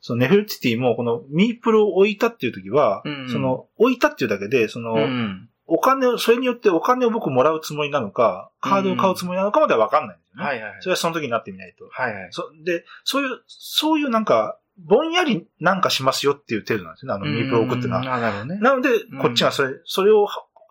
[0.00, 10.44] そのネフルティティもこのミープルを置いたっていう時は、うん、その置いたっていうだけで、その、うん、お金を、それによってお金を僕もらうつもりなのか、カードを買うつもりなのかまではわかんないんですよね。
[10.44, 11.88] はいはい、それはその時になってみないと。
[11.90, 12.28] はいはい。
[12.30, 18.04] そで、そういう、そういうなんか、ぼんやりなんかしますよっていう程度なんですね、あのミープルを置くっていうのは。
[18.20, 18.60] なるほどね。
[18.60, 18.90] なので、
[19.20, 20.26] こっちがそれ、それを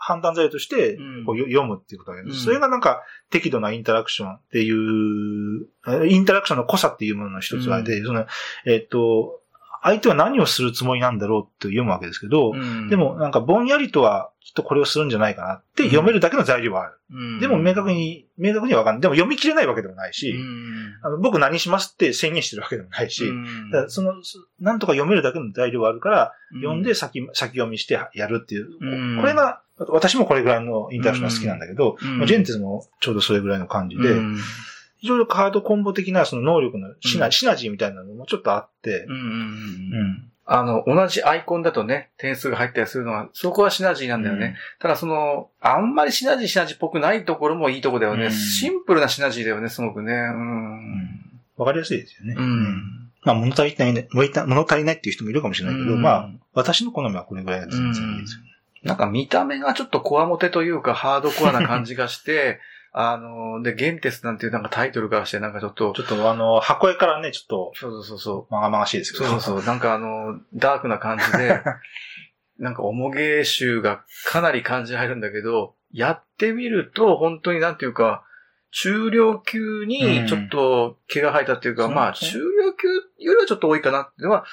[0.08, 5.68] 判断材料として、こう読むっていうことだけど、それがなんか適度なインタラクションっていう、
[6.08, 8.26] インタラクションの濃さっていうものの一つで、その、
[8.66, 9.42] えっ、と、
[9.84, 12.54] 相手は何をするつもりなんだろうって読むわけですけど、
[12.90, 16.94] でもなんかぼんやりとはきっとこれをするんじゃないかなって読めるだけの材料はある。
[17.12, 19.02] うん、でも明確に、明確にはわかんない。
[19.02, 24.14] でも読み切れないわけでもないし、うん、あの僕何しますって宣言してるわけでもないし、うん、だその、
[24.62, 29.20] なんとか読めるだけの材料はあるから、読んで先、先読みしてやるっていう。
[29.20, 34.16] これが、私もこれぐらいのインタラクションが好きなんだけど、ジェンテスもちょうどそれぐらいの感じで、
[35.02, 44.46] いろいろカードコンボ的なその能力のシナ,、シナジーみたいなのもちょっとあって、うんあの、同じアイコンだとね、点数が入ったりするのは、そこはシナジーなんだよね。
[44.46, 48.28] うん、ただその、あんまりシナジーシナジーっぽくないところもいいとこだよね。
[48.28, 50.14] うん、シンプルなシナジーだよね、すごくね。
[50.14, 51.32] うん。
[51.58, 52.36] わ、かりやすいですよね。
[52.38, 53.10] うん。
[53.24, 57.88] まあ、物足りないね、物足りないっていう人もいるかもしれないけど、まあ、私の好みはこれぐらいです、ね。
[58.84, 68.54] なんか見た目がちょっとコアモテというかハードコアな感じがして、 あの、で、ゲンテスなんていうなんかタイトルからしてなんかちょっと、ちょっとあの、箱絵からね、ちょっと、そうそうそう。
[68.54, 69.26] まがまがしいですけど。
[69.26, 69.66] そうそうそう。
[69.66, 71.62] なんかあの、ダークな感じで、
[72.58, 78.24] なんか重げ集がかなり感じ入るんだけど、やってみると本当になんていうか、
[78.72, 82.88] 中量級にちょっと毛が生えたっていうか、うんまあ中量級
[83.24, 84.46] よりはちょっと多いかなっていうのは、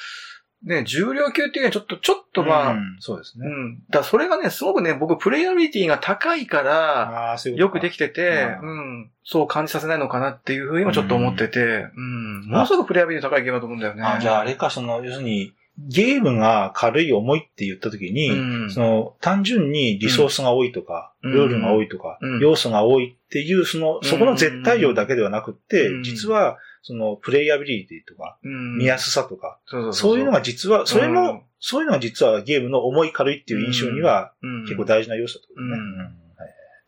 [0.65, 2.79] ね、重量級っていうのはちょっと、ちょっとまあ、うん。
[2.79, 2.97] うん。
[3.01, 3.47] そうですね。
[3.91, 7.79] だからそれがね、すごくね、僕プレイアビリティが高いから、ああ、そういうことか。
[7.79, 14.03] よくできてて、ううん、そう感じさせないのかなっていうふうにもちょっと思ってて、うん、ものすごくプレイアビリティ高いゲームだと思うんだよね。
[14.03, 18.71] あじゃああれか、その、要するに、ゲームが軽い重いって言ったときに、うん。
[18.71, 21.33] その、単純にリソースが多いとか、うん。
[21.33, 22.41] ルールが多いとか、うん。
[22.41, 26.03] 要素が多いっていう、その、そこの絶対量だけではなくって、うん。
[26.05, 28.77] 実は、その、プレイアビリティとか、うん。
[28.77, 29.59] 見やすさとか、
[29.93, 31.43] そういうのが実は、それも、うん。
[31.59, 34.63] そういうのが実はゲームの重い軽いっていう印象には、うん。
[34.65, 36.25] 結構大事な要素だと思うね。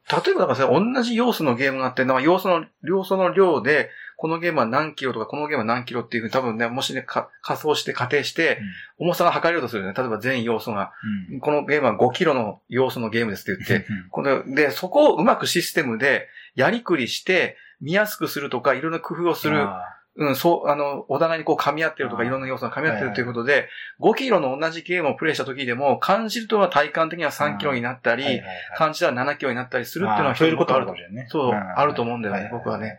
[0.08, 8.60] 例えばだからさ、同じ要素のゲームがあって、なんか要素の、要素の量で、このゲームは何キロとか、このゲームは何キロっていうふうに多分ね、もしね、か仮想して仮定して、
[8.98, 9.94] 重さが測れようとするよね。
[9.96, 10.92] 例えば全要素が、
[11.32, 11.40] うん。
[11.40, 19.60] このゲームは5キロの要素のゲームですって言って、こので、そこをうまくシステムでやりくりして、見やすくするとか、いろんな工夫をする。
[19.60, 23.68] あうん、そう、あの、お互いにこう噛み合ってるとか、いろんな要素が噛み合ってるということで、
[24.00, 31.26] 5キロの同じゲームをプレイした時でも、感じるとは体感的には3キロになったり、ーはいはいはい感じたら7キロになったりするっていうのはあー増えることああるるかもしれないね。
[31.28, 32.98] そう、んあると思うんだよね、はい僕はね。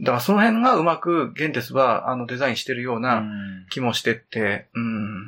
[0.00, 5.26] だからその辺がうまくゲンテスは、あの、デザインしてるよううなん気もしてって、うん。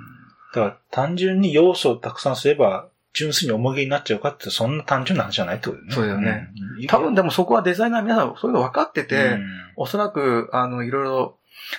[0.54, 5.94] だから単純に要素をたくさんすれば、純粋に重げになっちゃうかって、そんな単純な話じゃないってことだよね。
[5.94, 6.50] そうだよね
[6.80, 6.86] うん。
[6.86, 9.44] 多分でもそこはデザイナー皆さんそういうの分かってて、うん
[9.76, 11.36] おそらく、あの、いろいろ、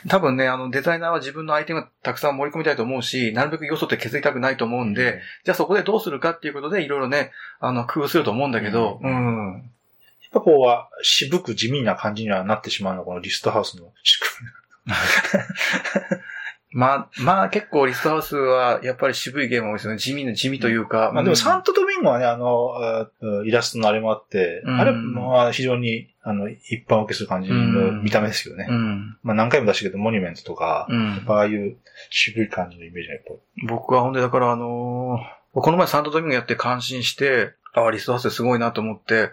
[0.09, 9.71] 多分ね、あの、デザイナーは自分のアイテムがたくさん盛り込みたいと思うし、なるべく要素って削りたくないと思うんで、、じゃあそこでどうするかっていうことで、いろいろね、あの、工夫すると思うんだけど、ううん。
[10.23, 14.49] やっぱこうは渋く地味な感じにはなってしまうのがこのリストハウスの仕組
[16.77, 19.97] まあ、まあ結構リストハウスはやっぱり渋いゲームが多いですよね。
[19.97, 21.07] 地味な、地味というか。
[21.11, 21.15] み。
[21.15, 23.09] まあでもサント、トドミンゴはね、あの、あ
[23.45, 28.67] イラストのあれもあって、うんあれは非常にあの一般受けする感じの見た目ですよね。
[28.69, 29.17] うん。
[29.23, 31.23] まあ何回も出したけど、モニュメントとか、うん。
[31.27, 31.77] ああいう
[32.09, 33.33] 渋い感じのイメージがやっぱ
[33.67, 39.29] 僕はほんで、だからあのーこの前サントドミンゴやって感心して、ああ、リストハウスすごいなと思って、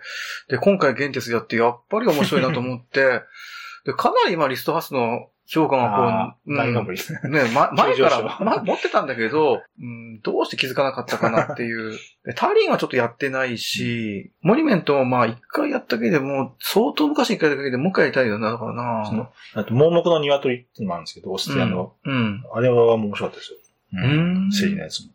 [0.49, 3.23] で、今回ゲンテスやってやっぱり面白いなと思って、
[3.85, 7.21] で、かなり今リストハウスの評価があこう、ー大うん頑張りですね。
[7.29, 11.99] ね、ま、 前から、昇ま、持ってたんだけど、うん、どうして気づかなかったかなっていう。
[12.25, 19.05] でタリンはちょっとやってないし、モニュメントもまあ一回やっただけでも、相当昔に一回やっただけでもう一回やりたいよな、だからな。
[19.05, 22.45] そのあと、盲目の鶏っていうのもあるんですけど、オーストリアの、うん。
[22.55, 23.59] あれは面白かったですよ。
[23.95, 25.13] うんセリのやつも。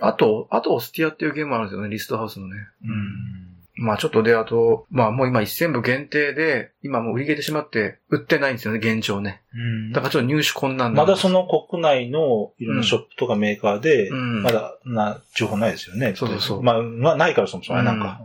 [0.00, 2.56] あと、あとオスティアっていうゲームもあるんですよね、リストハウスのね。
[2.84, 3.45] うん
[3.76, 9.42] まあちょっとで、あと、まあもう今一千部限定で、今もう売り切れてしまって、売ってないんですよね、現状ね。
[9.54, 16.14] うんだからちょっと入手困難なんまだその国内のいろんなショップとかメーカーで、うんまだな情報ないですよね。
[16.16, 18.20] そうそうそうまあ、まあ、ないからそもそもねなんか。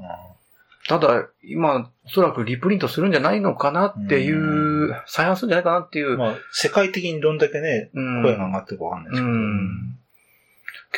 [0.87, 6.17] ただ、今、おそらくリプリントするんじゃないのかなっていう、う再販するんじゃないかなっていう。
[6.17, 10.00] まあ、世界的にどんだけね、うん声が上がってるかわかんないですけど。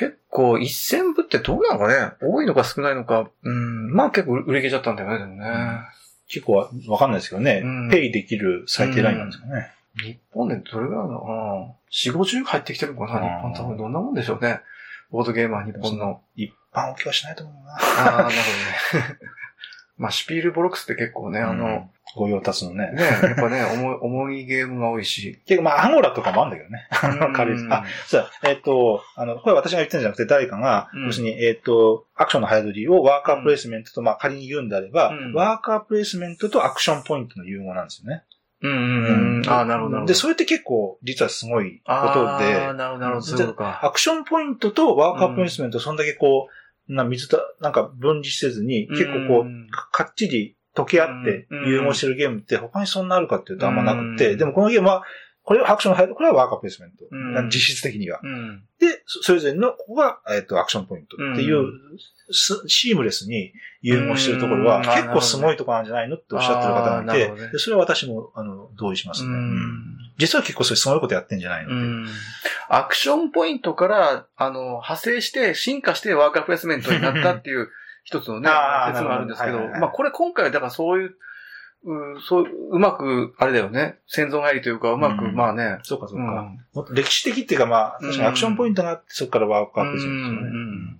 [0.01, 2.13] うん結構、一千部ってどうなのかね？
[2.19, 3.29] 多いのか少ないのか。
[3.43, 3.93] うん。
[3.93, 5.45] まあ結構売り切れちゃったんだよね、でもね。
[6.27, 9.71] 結構わわかんないですけどね、うんペイできる最低ラインなんですかね。
[10.03, 11.75] 日本でどれぐらいなのかな？
[11.91, 14.61] 四五十入ってきてるのかなうん日本多分どんなもんでしょうね。
[15.11, 16.21] ボードゲーマー日本の。
[16.35, 17.73] 一般置きはしないと思うな。
[17.73, 19.19] ああ、なるほどね。
[19.97, 22.91] まあ、 Spielworxx って結構ね、あうんの、、ご用達のね。
[22.93, 25.39] ね、やっぱね、 重い、重いゲームが多いし。
[25.45, 26.87] 結構まあ、アンゴラとかもあるんだけどね。
[27.01, 27.67] あの、うん軽い。
[27.69, 38.23] あ、そうだ、えっ、と、あの、これ私が言ってるんじゃなくて、誰かが、うん要するに、えっ、と、アクションの早取りをワーカープレイスメントと、まあ、仮に言うんであれば、うんワーカープレイスメントとアクションポイントの融合なんですよね。
[38.61, 39.49] うんうんうん。
[39.49, 40.05] ああ、なるほど。
[40.05, 43.67] で、それって結構、実はすごいことああ、で、なるほど、なるほど。
[43.67, 49.67] アクションポイントとワーカープレイスメント、そんだけこう、な水と、なんか分離せずに、結構こう、ん。
[49.69, 51.69] かかっちり溶け合ってうん。
[51.69, 54.37] 融合してるゲームって他にそんなあるかっていうとあんまなくて、うん。
[54.37, 55.03] でもこのゲームは、
[55.43, 57.05] これはアクションの入る、これはワーカープレイスメント。
[57.11, 58.21] うん実質的には。
[58.23, 58.63] うん。
[58.79, 61.97] で、そそれぞれの、ここが、えっ、と、アクションポイントっていう、うん
[62.31, 69.35] すシームレスに融合してるところは、うん結構すごいところなんじゃないのっておっしゃってる方がいて、ねでそれは私も、あの、同意しますうね。
[70.17, 71.75] 実は結構それすごいことやってんじゃないので。
[71.75, 72.07] うん。
[72.69, 77.69] アクションポイントから、あの、派生して、進化してワーカープレイスメントになったっていう
[78.05, 81.15] 一つのね、説があるんですけど、なるほどはいはいはいまあこれ今回はだからそういう、
[81.85, 86.51] うん、そう、うまく、あれだよね、先祖返りというか、うまく、うんまあね、そうかそうか。
[86.75, 86.95] うん。
[86.95, 90.39] 歴史的っていうかまあ、確かにアクションポイントがあって、そこからワークアップするんですよね。
[90.39, 90.59] うんう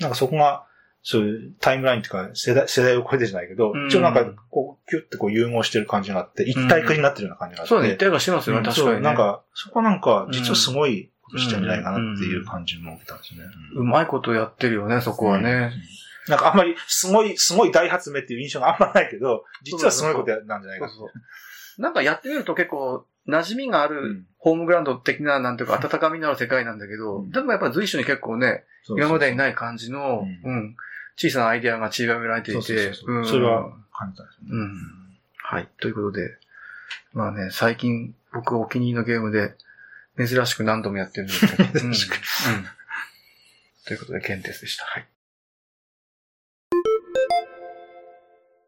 [0.00, 0.64] なんかそこが、
[1.02, 7.68] そういうタイムラインとか世代、世代を超えてじゃないけど、うん一応なんか、こう、キュッてこう融合してる感じがあって、一体化になってるような感じがあって。
[7.68, 8.94] そうね、一体化してますよね、うん確かに、ね。
[8.94, 13.40] そうなんか、そこなんか、実はすごいことしてるんじゃないかなっていう感じも受けたんですね。
[13.74, 15.72] うまいことやってるよね、そこはね。
[16.30, 21.82] なんかあんまり、すごい、すごい大発明っていう印象があんまないけど、実はすごいことやなんじゃないかそうそう。
[21.82, 30.76] なんかやってみると結構、馴染みがあうるんホームグラウンド的な、なんていうか、温かみのある世界なんだけど、うんでもやっぱ随所に結構ね、そう今までにない感じの、ううん、
[31.16, 34.48] 小さなアイデアが散りばめられていそうそうてそれは感じたんですよね。
[34.52, 35.00] うん
[35.42, 35.68] はい。
[35.80, 36.38] ということで、
[37.12, 39.54] まあね、最近僕お気に入りのゲームで、
[40.16, 41.68] 珍しく何度もやってるんですけど。
[41.80, 42.66] 珍しくうんうん
[43.86, 44.84] ということで、ケンテスでした。
[44.84, 45.08] はい。